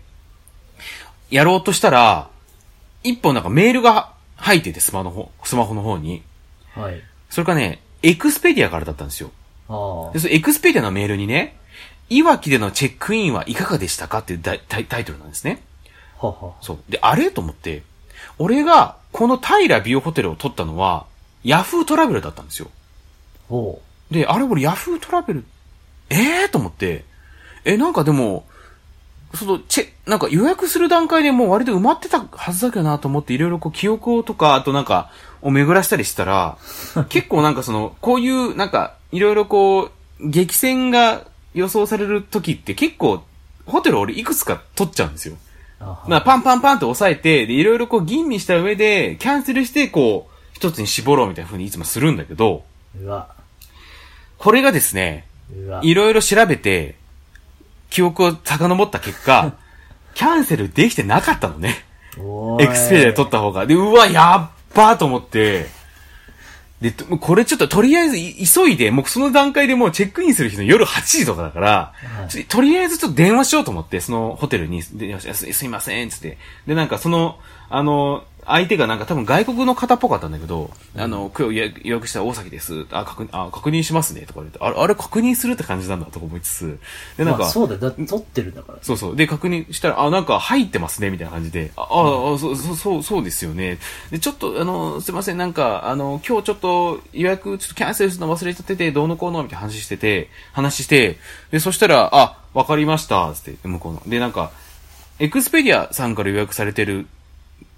[1.30, 2.30] やろうとしたら、
[3.04, 6.24] 一本なんかメールが入ってて、スマホの方、スマホの方に。
[6.76, 7.02] はい。
[7.30, 9.32] それがね、エクスペディアからだったんですよ。
[9.70, 11.58] あで、そのエクスペディアのメールにね、
[12.10, 15.62] いわきでのチェックインはいかがでしたかっていうタイトルなんですね。
[16.20, 16.28] あ。
[16.28, 16.54] はは。
[16.62, 16.80] そう。
[16.90, 17.32] で、あれ？
[17.32, 17.84] と思って、
[18.38, 21.06] 俺がこの平ビオホテルを取ったのは、
[21.44, 22.70] ヤフートラベルだったんですよ。
[23.48, 25.46] ほで、あれ俺ヤフートラベル、
[26.10, 27.06] ええー、と思って、
[27.66, 28.46] え、なんかでも、
[29.36, 35.12] その、チェ、なんか予約する段階でもう割と埋まってたはずだけどなと思っていろいろこう記憶をとか、あとなんか、
[35.42, 36.58] を巡らしたりしたら、
[37.10, 43.24] 結構なんかその、こういうなんか、いろいろこう、激戦が予想される時って結構、
[43.66, 45.36] ホテル俺いくつか取っちゃうんですよ。
[46.08, 52.66] まあ、パンパンパンと押さえて、で、いろいろこう吟味した上で、キャンセルして、こう、一つに絞ろうみたいな風にいつもするんだけど、
[53.00, 53.30] うわ。
[54.38, 55.26] これがですね。
[55.82, 56.96] いろいろ調べて、
[57.90, 59.54] 記憶を遡った結果、
[60.14, 61.86] キャンセルできてなかったのね。
[62.60, 63.66] エクスペリアで撮った方が。
[63.66, 65.68] で、うわ、やっばーと思って、
[66.82, 71.94] で、とこれちょっととりあえずい急いで、もうその段階でもうチェックインする日の夜8時とかだから、は
[72.40, 76.38] いとりあえずちょっと電話しようと思って、そのホテルに電話して、すすいません、つって。
[76.68, 77.38] で、なんかその、
[77.70, 82.86] あの、相手がなんか多分外国の方っぽかったんだけど、あの、今日予約した大崎です。
[82.92, 84.22] あ、確認、あ、確認しますね。
[84.22, 86.80] とか言って、あれ、あれ確認するって感じなんだとか思いつつ。
[87.18, 87.80] で、なんか、まあ、そうだよ。
[87.80, 88.80] だ撮ってるんだから。
[88.82, 89.16] そうそう。
[89.16, 91.72] で、確認したら、あ、なんか入ってますね、みたいな感じで。
[91.76, 93.78] あ、あ、あそう、そう、そう、そうですよね。
[94.10, 101.18] で、ちょっと、あの、すいません、なんか、あの、今日ちょっと予約、ちょっとキャンセルするの忘れちゃってて、どうのこうの、みたいな話してて、話して、
[101.52, 104.02] で、そしたら、あ、わかりました、つって、向こうの。
[104.08, 104.52] で、なんか、
[105.20, 107.06] エクスペディアさんから予約されてる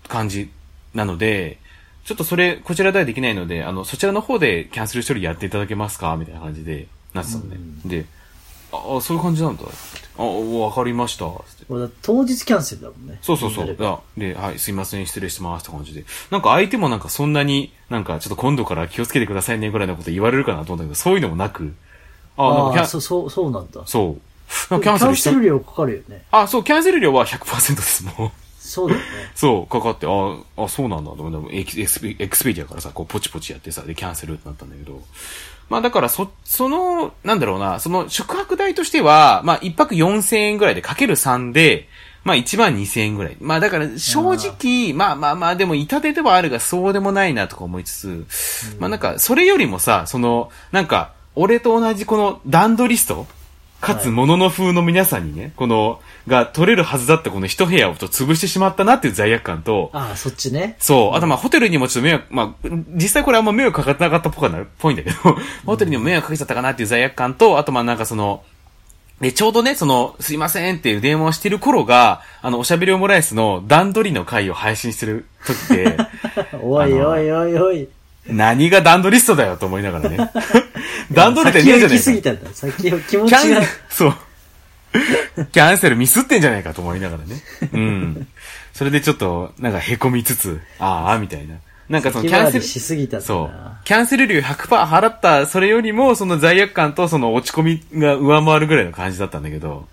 [0.07, 0.49] 感じ
[0.94, 1.60] なので、
[2.06, 6.16] ちょっとそれ、こちらではできないので、あの、そちらの方でキャンセル処理やっていただけますか？
[6.18, 7.58] みたいな感じで、なってたのね。
[7.86, 8.06] で、
[8.72, 9.64] あ、あそういう感じなんだ。
[10.18, 11.26] あ、わかりました。
[12.02, 13.20] 当日キャンセルだもんね。
[13.22, 13.78] そうそうそう。
[13.80, 16.06] あで、はい、すいません、失礼しますって感じで。
[16.32, 21.74] なんか相手もなんかそんなに、なんかちょっと今度から気をつけてくださいねぐらいのこと言われるかなと思ったけど、そういうのもなく。
[22.38, 23.84] あ、なんかそう、そう、そうなんだ。
[23.86, 24.22] そう。
[24.70, 26.26] キャンセル料かかるよね。
[26.32, 28.32] あ、そう、キャンセル料は100%です、もう。
[28.72, 29.05] そうだよね。
[29.36, 35.01] そう、かかって、あ、あ、そうなんだと思って、エクスペエクスペディアからさ、こう、ポチポチやってさ、で、キャンセルってなったんだけど。
[35.69, 41.89] まあ、だから、そ、その、なんだろうな、その、宿泊代としては、まあ、一泊4000円ぐらいで、かける3で、
[42.24, 43.38] まあ、1万2000円ぐらい。
[43.41, 48.26] まあ、だから、正直、まあまあまあ、でも、痛手ではあるが、そうでもないな、とか思いつつ、
[48.80, 53.28] まあ、なんか、それよりもさ、その、なんか、俺と同じこの、段取りスト
[53.82, 60.76] かつ、はいものの風の皆さんにね、この、が取れるはずだったこの一部屋をと潰してしまったなっていう罪悪感と、ああ、そっちね。
[60.80, 61.18] そう。
[61.18, 65.16] あとまあ、ホテルにもちょっと迷惑、まあ、実際これあんま迷惑かかってなかったっぽかな、ぽいんだけど、
[65.66, 68.44] ホテルにも迷惑かけちゃったかなっていう罪悪感と、あとまあなんかその、
[69.22, 75.98] で、ちょうどね、その、すいませんっていう電話をしてる頃が、あの、おしゃべりオムライスの段取りの回を配信してる時で、
[76.60, 77.88] おいおいおいおい。
[78.28, 80.17] 何が段取りストだよと思いながらね。
[81.11, 82.30] 段取りってねえじゃ先を行き過ぎねえか。
[82.30, 82.55] たんだ。
[82.55, 83.61] 先を気持キャンちが。
[83.89, 84.15] そう。
[85.51, 87.41] キャンセルミスってんじゃないかと思いながらね。
[87.74, 88.28] うん。
[88.74, 91.55] それでちょっと、なんか凹みつつ、ああ、みたいな。
[91.89, 93.51] なんかそのキャンセル、しすぎたそう。
[93.84, 99.88] キャンセル料100%払った、それよりも、その罪悪感とその落ち込みが上回るぐらいの感じだったんだけど、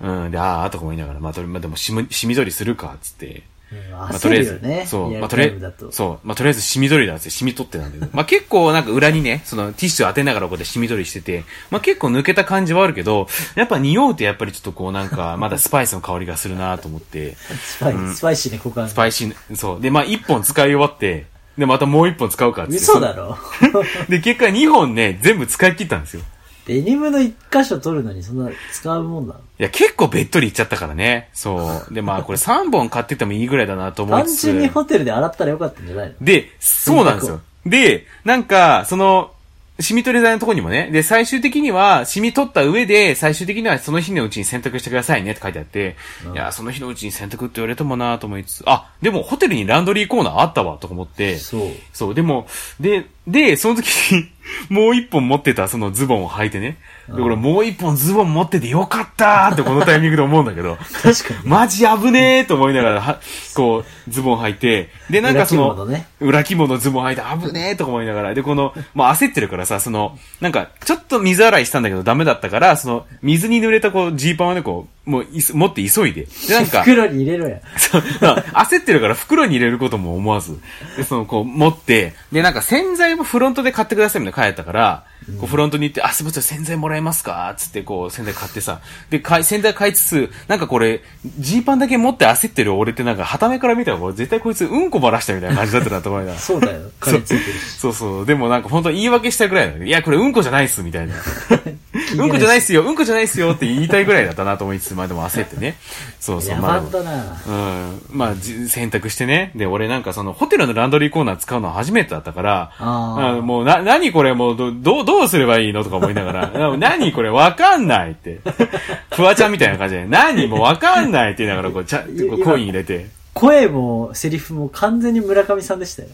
[0.00, 0.30] うん。
[0.30, 3.42] で、ああ、とか思いながら、まあ、とりまあ、でもしむ、しみ取りするか、つって。
[3.72, 3.90] うん。
[3.92, 4.86] まあ、とりあえず、ね。
[4.86, 18.88] そう、まあ、とりあえず、そう、まあ、とりあえず、シミ取りだって、シミ取ってたんだけど、まあ、結構なんか裏にね、その、ティッシュ当てながらこうやってシミ取りしてて、まあ、結構抜けた感じはあるけど、やっぱ匂うとやっぱりちょっとこうなんか、まだスパイスの香りがするなと思って、スパイ、スパイシーな股間。
[18.88, 19.80] スパイシー、そう。
[19.80, 22.76] で、まあ、一本使い終わって、で、またもう一本使うかって。
[22.76, 23.36] 嘘だろ。
[24.08, 26.22] で、結果2本ね、全部使い切ったんですよ。
[26.66, 29.40] デニムの一箇所取るのにそんな使うもんなの？
[29.40, 31.28] いや、結構べっとりいっちゃったからね。
[31.32, 31.94] そう。
[31.94, 34.46] で、まあ、これ3本買っててもいいぐらいだなと思い単つつ。
[34.46, 36.14] 純にホテルで洗ったらよかったんじゃないの？
[36.20, 37.40] で、そうなんですよ。
[37.66, 39.32] で、なんか、その、
[39.80, 45.96] シミ取り剤のとこにもね、で、最終的には、シミ取った上で、最終的にはその日のうちに洗濯してくださいねって書いてあって、
[46.32, 51.70] いや、その日のうちに洗濯って言われてもなと思いつつ、あ、でもホテルにランドリーコーナーあったわ、とか思って、そう。
[51.92, 52.46] そう、でも、
[52.80, 54.28] で、で、その時に、
[54.68, 56.78] もう一本持ってたそのズボンを履いてね。
[57.08, 61.40] で、俺もう一本ズボン持っててよかったーってこのタイミングで思うんだけど、確かに。
[61.48, 63.20] マジ危ねーと思いながら、は
[63.54, 65.86] こう、ズボン履いて、で、なんかその、
[66.20, 76.28] 裏着物ズボン履いて危ねーとか思いながら、で、この、もう焦ってるからさ、その、なんか、ちょっと水洗いしたんだけどダメだったから、その、水に濡れたこう、ジーパンをね、こう、もういす、持って急いで。
[76.48, 77.60] で、なんか、袋に入れろや。
[77.76, 80.60] そう、焦ってるから袋に入れることも思わず。
[80.96, 85.04] で、その、こう、持って、で、なんか洗剤もフロントで買ってくださいみたいなの書いてあったから、
[85.40, 87.52] こう、フロントに行って、あ、すみません、洗剤もらえますか？
[87.56, 88.80] つって、こう、洗剤買ってさ、
[89.10, 91.02] で、買い、洗剤買いつつ、なんかこれ、
[91.38, 96.38] ジーパンだけ持って焦ってる俺ってなんか、旗目から見たら、これ絶対こいつうんこばらしたみたいな感じだったなと思いながら。
[96.40, 96.80] そうだよ。
[97.00, 97.70] 金ついてるし。
[97.78, 98.26] そうそう。
[98.26, 99.86] でもなんか本当言い訳したいぐらいだね。
[99.86, 101.14] いや、これうんこじゃないっす、みたいな。
[102.18, 105.76] うんこじゃないっすよ、うんこじゃないっすよって言いたいぐらいだったなと思いつつ、まあでも焦ってね。
[106.20, 106.56] そうそう。
[106.56, 106.78] 野まあ。
[106.80, 108.02] うん。
[108.10, 109.52] まあ、じ選択してね。
[109.54, 118.40] で、俺なんかその、ホテルのランドリーコーナー使うのは初めてだったから、あもう、な、何これもう、ど、どう、どうすればいいのとか思いながら、 な何これわかんないって。
[119.14, 123.06] フワちゃんみたいな感じで、何もうわかんないって言いながら、こう、ちゃ、こうコイン入れて。
[123.34, 126.08] 声もセリフも完全に村上さんでしたよ。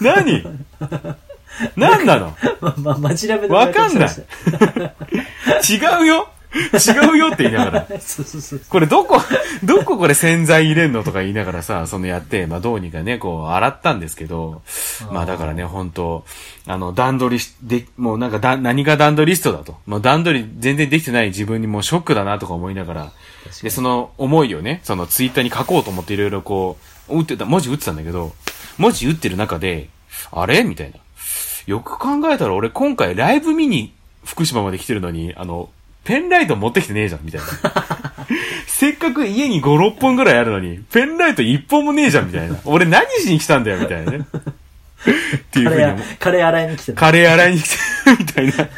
[0.00, 0.44] 何？
[1.76, 8.00] 何なの ま、ま、マジラベのわかんない違うよ違うよって言いながら。
[8.00, 8.62] そうそうそう。
[8.68, 9.20] これどこ、
[9.62, 11.04] どここれ洗剤入れんの？
[11.04, 14.62] とか言いながらさ、そのやって、まあどうにかね、こう洗ったんですけど、
[15.12, 16.24] まあだからね、本当
[16.66, 19.76] あの、段取りし、で、もうなんかだ、何が段取りストだと。
[19.86, 23.12] まあ段取り全然できてない自分にもショックだなとか思いながら、
[23.62, 28.32] で、その思いをね、そのツイッターに書こうと思っていろいろこう、打ってた、文字打ってたんだけど、
[28.76, 29.88] 文字打ってる中で、
[30.32, 30.96] あれみたいな。
[31.66, 33.92] よく考えたら俺今回ライブ見に
[34.24, 35.70] 福島まで来てるのに、あの、
[36.04, 37.46] ペンライト持ってきてねえじゃん、みたいな。
[38.66, 42.56] せっかく家に5、6本ぐらいあるのに、ペンライト1本もねえじゃん、みたいな。
[42.64, 44.18] 俺何しに来たんだよ、みたいなね。
[44.20, 47.00] っていうカレーふうにカレー洗いに来てた。
[47.00, 48.64] カレー洗いに来てる、みたいな。
[48.64, 48.68] っ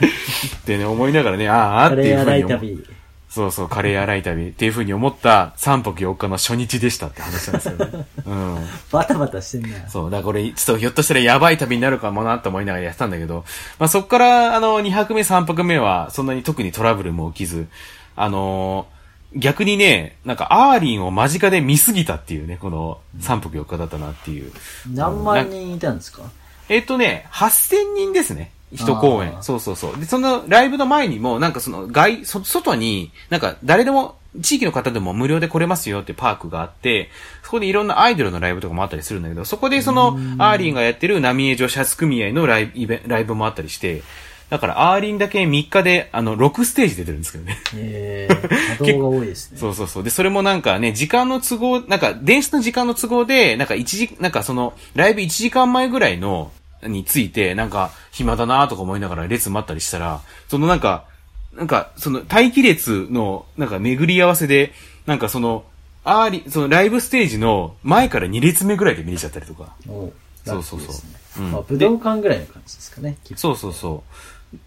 [0.65, 2.61] てね、思いながらね、ああ、っていカレー洗いうふうに思う。
[2.61, 3.02] 旅。
[3.35, 8.07] そうそう、カレー洗い旅っていうふうに思った3泊4日の初日でしたって話なんですよね。
[8.27, 8.67] うん。
[8.91, 9.89] バタバタしてんな。
[9.89, 13.45] そう、だからこれ、ちょっとひょっとしたらやばい旅になるかもなと思いながらやってたんだけど、
[13.79, 17.69] まあそっから、あの、2泊目、3泊目は、そんなに特にトラブルも起きず、
[18.17, 18.93] あのー
[19.35, 24.53] 逆にね、なんか、アーリンを間近で見すぎたっていうね、この3泊4日だったなっていう。
[24.93, 26.21] 何万人いたんですか？
[26.69, 28.53] えっとね、8000人ですね。
[28.73, 29.99] 一公演そうそうそう。
[29.99, 37.11] で、そのライブの前にも、なんかその外、そ外に、なんか誰でも、地域の方でも無料で来れますよってパークがあって、
[37.43, 44.03] そこでいろんなアイドルのライブとかもあったりするんだけど、そこでその、アーリンがやってる浪江女子発組合のライブイベン、ライブもあったりして、
[44.53, 47.59] だからアーリンだけ3日で、あの、6ステージ出てるんですけどね。
[47.75, 48.35] ええ
[48.79, 49.57] 稼働が多いですね。
[49.61, 50.05] そうそうそう。
[50.05, 56.53] で、それもなんかね、時間の都合、なんか、電車の時間の都合で、なんか一時、なんかその、ライブ1時間前ぐらいの、
[56.83, 61.05] について、なんか、暇だなとか思いながら列待ったりしたら、そのなんか、
[61.55, 64.73] なんか、その、待機列の、なんか巡り合わせで、
[65.07, 65.65] なんかその、
[66.05, 69.75] アーリ、そのライブステージの前から2列目ぐらいで見れちゃったりとか。
[70.45, 70.93] そうそうそうね
[71.39, 73.17] うんまあ、武道館ぐらいの感じですかね。
[73.37, 74.03] そうそうそ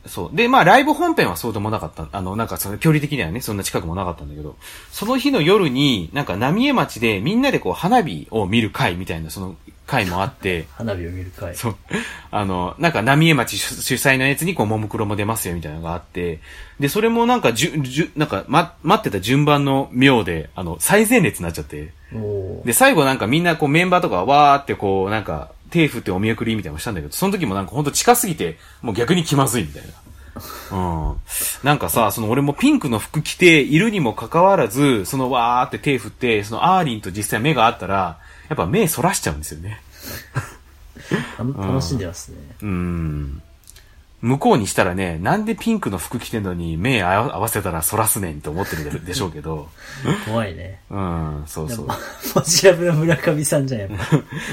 [0.07, 0.09] う。
[0.09, 0.35] そう。
[0.35, 2.07] で、まあ、ライブ本編はそうでもなかった。
[2.11, 4.55] あの、なんかその距離的にはね、そんな近くもなかったんだけど、
[4.91, 9.55] その日の夜に、なんか浪江町でみんなでこう花火を見る会みたいな、その
[9.85, 11.55] 会もあって、 花火を見る会。
[11.55, 11.75] そう。
[12.31, 16.39] あの、なんか浪江町主主催のやつにこう、ももクロも出ますよみたいなのがあって、
[16.79, 21.93] で、それもなんかじゅ、じゅ、なんか、ま、待ってた順番の妙で、あの、最前列になっちゃって、
[22.65, 29.89] で、最後なんかみんなこうメンバーとかわーってこうなんか手振ってお見送りみたいなのをしたんだけど、その時もなんかほんと近すぎて、もう逆に気まずいみたいな。
[30.71, 31.15] うん。
[31.63, 38.17] なんかさ、その俺もピンクの服着ているにもかかわらず、そのわーって手振って、そのアーリンと実際目があったら、
[38.49, 39.81] やっぱ目そらしちゃうんですよね。
[41.37, 42.37] た 楽しんでますね。
[42.61, 43.41] うん。
[44.21, 49.69] 向こうにしたらね、なんでピンクの服着てんのに目合わせたらそらすねんって思ってるでしょうけど、
[50.25, 50.79] 怖いね。
[50.89, 51.87] うん、そうそう。
[51.87, 51.95] マ
[52.41, 53.95] ジラブの村上さんじゃん、やっぱ。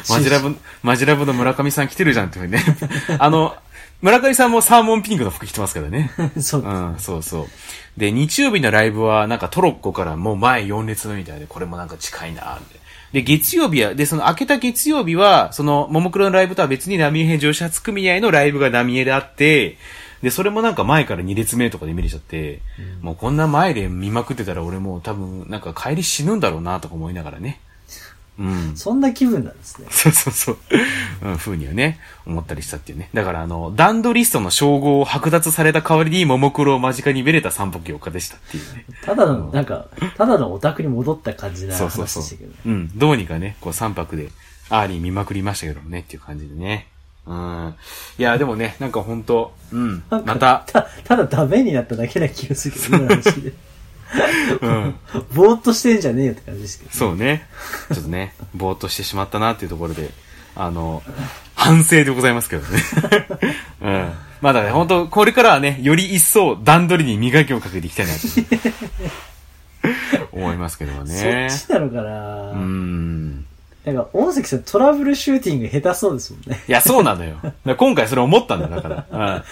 [0.12, 2.76] マジラブ、マジラブの村上さん来てるじゃんっていうふうにね。
[3.18, 3.57] あの、
[4.03, 6.11] 村上さんもサーモンピンクの服着てますからね。
[6.38, 6.68] そうう。
[6.68, 7.47] ん、そうそう。
[7.97, 12.82] で、日曜日のライブは、なんかトロッコからもう前4列目みたいで、これもなんか近いなって。
[13.13, 19.77] で、月曜日は、で、その明けた月曜日は、その、ももクロのライブとは別に浪江編女子発組合のライブが浪江であって、
[20.23, 22.63] で、それもなんか前から2列目とかで見れちゃって、
[23.03, 27.61] もうこんな前で見まくってたら俺もう多分、なんか帰り死ぬんだろうなとか思いながらね。
[28.39, 28.76] うん。
[28.76, 29.87] そんな気分なんですね。
[29.93, 30.59] そうそうそう。
[31.22, 33.11] うん、風にはね、思ったりしたっていうね。
[33.12, 38.85] だからあの、ダンドリストの称号を剥奪された代わりに、ももクロを間近に見れた3泊4日でしたっていうね。
[39.05, 42.57] ただの、なんか、ただのオタクに戻った感じな話でしたけどね。。
[42.66, 44.30] うん、どうにかね、こう3泊で、
[44.70, 46.89] アーリー見まくりましたけどもね、っていう感じでね。
[47.26, 47.74] うん。
[48.18, 53.53] いや、でもね、なんかほんと、うん、また、た、ただダメになっただけな気がするけど、 話で。
[54.61, 54.95] うん、
[55.35, 56.91] ぼーっとしてんじゃねえよって感じですけど。
[56.93, 57.47] そうね。
[57.93, 60.11] ちょっとね、ぼーっとしてしまったなっていうところで、
[60.55, 61.03] あの、
[61.55, 62.83] 反省でございますけどね。
[63.81, 64.13] うん。
[64.41, 68.19] まだね、本当これからはね、より一層段取りに磨きをかけていきたいなと。
[70.33, 71.49] 思いますけどもね。
[71.51, 73.47] そっちなのかな、うん。
[73.85, 76.62] なんか、大関さんトラブルシューティング下手そうですもんね。
[76.68, 77.37] いや、そうなのよ。
[77.76, 79.43] 今回それ思ったんだよ、だから。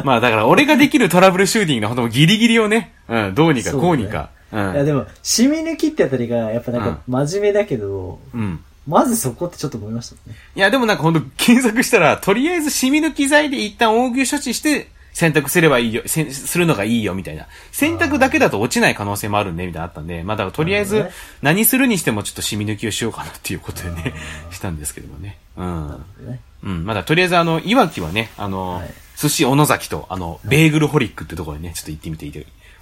[0.00, 0.04] うん。
[0.04, 4.30] まあ、だから俺ができるトラブルシューティングのほんとギリギリをね、うん、どうにかこうにか。
[4.52, 4.86] ういや、ん。
[4.86, 8.60] でも、染み抜きってあたりが、やっぱなんか、真面目だけど、うん。
[8.86, 10.36] まずそこってちょっと思いましたね。
[10.56, 14.88] いや、でもなんかほんと検索したら、とりあえず染み抜き剤で一旦応急処置して、
[15.18, 17.48] 選択すればいいよ、せんするのがいいよ、みたいな。
[17.72, 21.08] 選択だけだと落ちない可能性もあるんで、みたいなのあったんで、まあだからとりあえず
[21.42, 24.14] 何するにしてもちょっと染み抜きをしようかなっていうことでね、
[24.52, 25.36] したんですけどもね。
[25.56, 26.04] うん。
[26.20, 26.84] ねうん。
[26.84, 32.32] まだとりあえずあの、いわきはね、あの、はい寿司小野崎と、あの、ベーグルホリックってところにね、ちょっと行ってみていい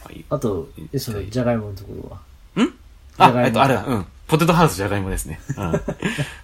[0.04, 2.62] まあいいあと、えその、じゃがいものところは？
[2.62, 2.74] ん？
[3.16, 4.06] あ、えっと、あれだ、うん。
[4.28, 5.40] ポテトハウスじゃがいもですね。
[5.56, 5.80] うん。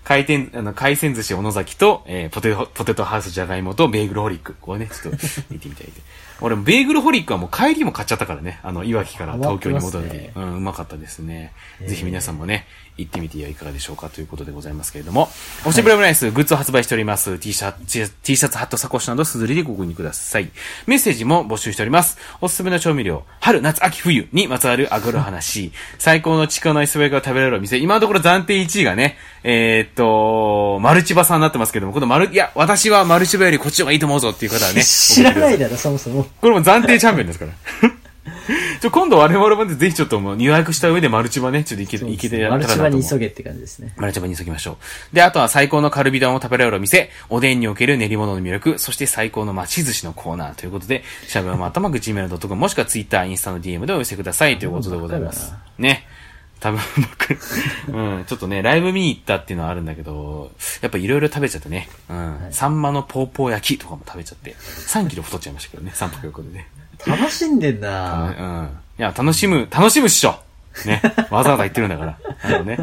[0.05, 4.55] 回転、あの、海鮮寿司小野崎と、えーポテト、ポテトハウスじゃがいもとベーグルホリック。
[4.61, 5.19] これね、ちょっと
[5.51, 5.93] 見てみたいで。
[6.41, 8.61] 俺もベーグルホリックはもう帰りも買っちゃったからね。
[8.63, 10.19] あの、いわきから東京に戻る時に。
[10.19, 11.53] ハマってうん、うまかったですね。
[11.87, 12.67] ぜひ皆さんもね、
[12.99, 15.29] 行ってみてはいかがでしょうかということでございますけれども。
[15.67, 17.39] オシブラムライス、グッズを発売しております。
[17.39, 20.51] T シャツ、T シャツ、ハット、サコッシュなど、すずりでご購入ください。
[20.87, 22.19] メッセージも募集しております。
[22.41, 36.27] おすすめの調味料、春、夏、秋、冬にまつわるあぐる話、最高の地下のアイスバイが食べられるお店、今のところ暫定1位がね、えー、っと、マルチバさんになってますけども、このマル、いや、私はマルチバよりこっちの方がいいと思うぞっていう方はね、 知らないだろ、そもそも。
[36.41, 37.53] これも暫定チャンピオンですから。
[38.81, 43.01] ちょ、今度我々もねぜひちょっともう予約した上でマルチバね、ちょっといけ、いけてやマルチバったらなと思う。
[43.03, 43.95] に急げって感じですね。
[43.97, 44.79] マルチバに急ぎましょ
[45.13, 45.15] う。
[45.15, 55.55] で、あとは最高のカルビ丼を食べられるお店、おでんにおける練り物の魅力、そして最高の町寿司のコーナーということで、しゃべはまたまぐ gmail.com もしくは Twitter、インスタの DM でお寄せくださいということでございます。
[55.79, 56.07] ね。
[56.63, 57.39] 多分僕、
[57.93, 66.69] うん、ちょっとね、ライブ見に行ったっていうのはあるんだけど、やっぱいろいろ食べちゃってね、うん、サンマのポーポー焼きとかも食べちゃって、3キロ太っちゃいましたけどね、3泊4日でね。
[67.07, 68.79] 楽しんでんう、ん。
[68.99, 70.37] いや、楽しむ、楽しむっしょ
[70.87, 71.03] ね。
[71.31, 72.19] わざわざ言ってるんだから。
[72.43, 72.79] あのね。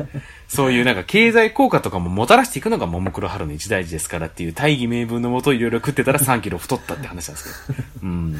[0.47, 7.83] そういうなんか経済効果とかももたらしていくのがももクロ春の一大事ですからっていう大義名分のもといろいろ食ってたら3キロ太ったって話なんですけど。
[8.03, 8.35] うん。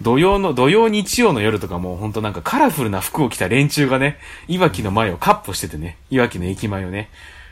[0.00, 7.10] 土曜の、土曜日曜の夜とかもうほんとなんかカラフルな服を着た連中がね、いわきの前をカッポしててね、いわきの駅前をね。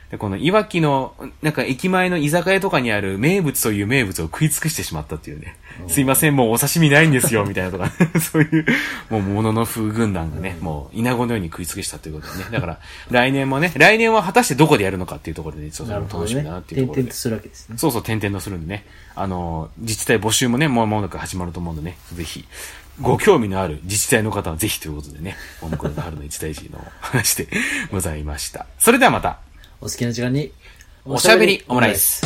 [0.09, 5.55] で、このいわきの、なんか駅前の居酒屋とかにある名物という名物を食い尽くしてしまったっていうね。
[5.87, 8.65] すいません、もうお刺身ないんですよ、みたいなとか、 そういう、
[9.09, 12.49] もうものの風軍団がね、もう稲子のように食い尽くしたということでね。
[12.51, 16.63] だから、来年もね、来年は果たしてどこでやるのかっていうところで、ちょっと楽しみだなっ。
[16.63, 17.15] ていうところで点々と。
[17.15, 17.77] するわけですね。
[17.77, 18.85] そうそう、点々とするんでね。
[19.15, 22.45] あの、自治体募集もね、もう間もなく始まると思うんでね、ぜひ、
[23.01, 27.47] ご興味のある自治体の方はぜひということでね、ももクロの春の一大事の話で
[27.91, 28.67] ございました。
[28.77, 29.39] それではまた、
[29.81, 30.51] お好きな時間に、
[31.05, 32.23] おしゃべりオムライス。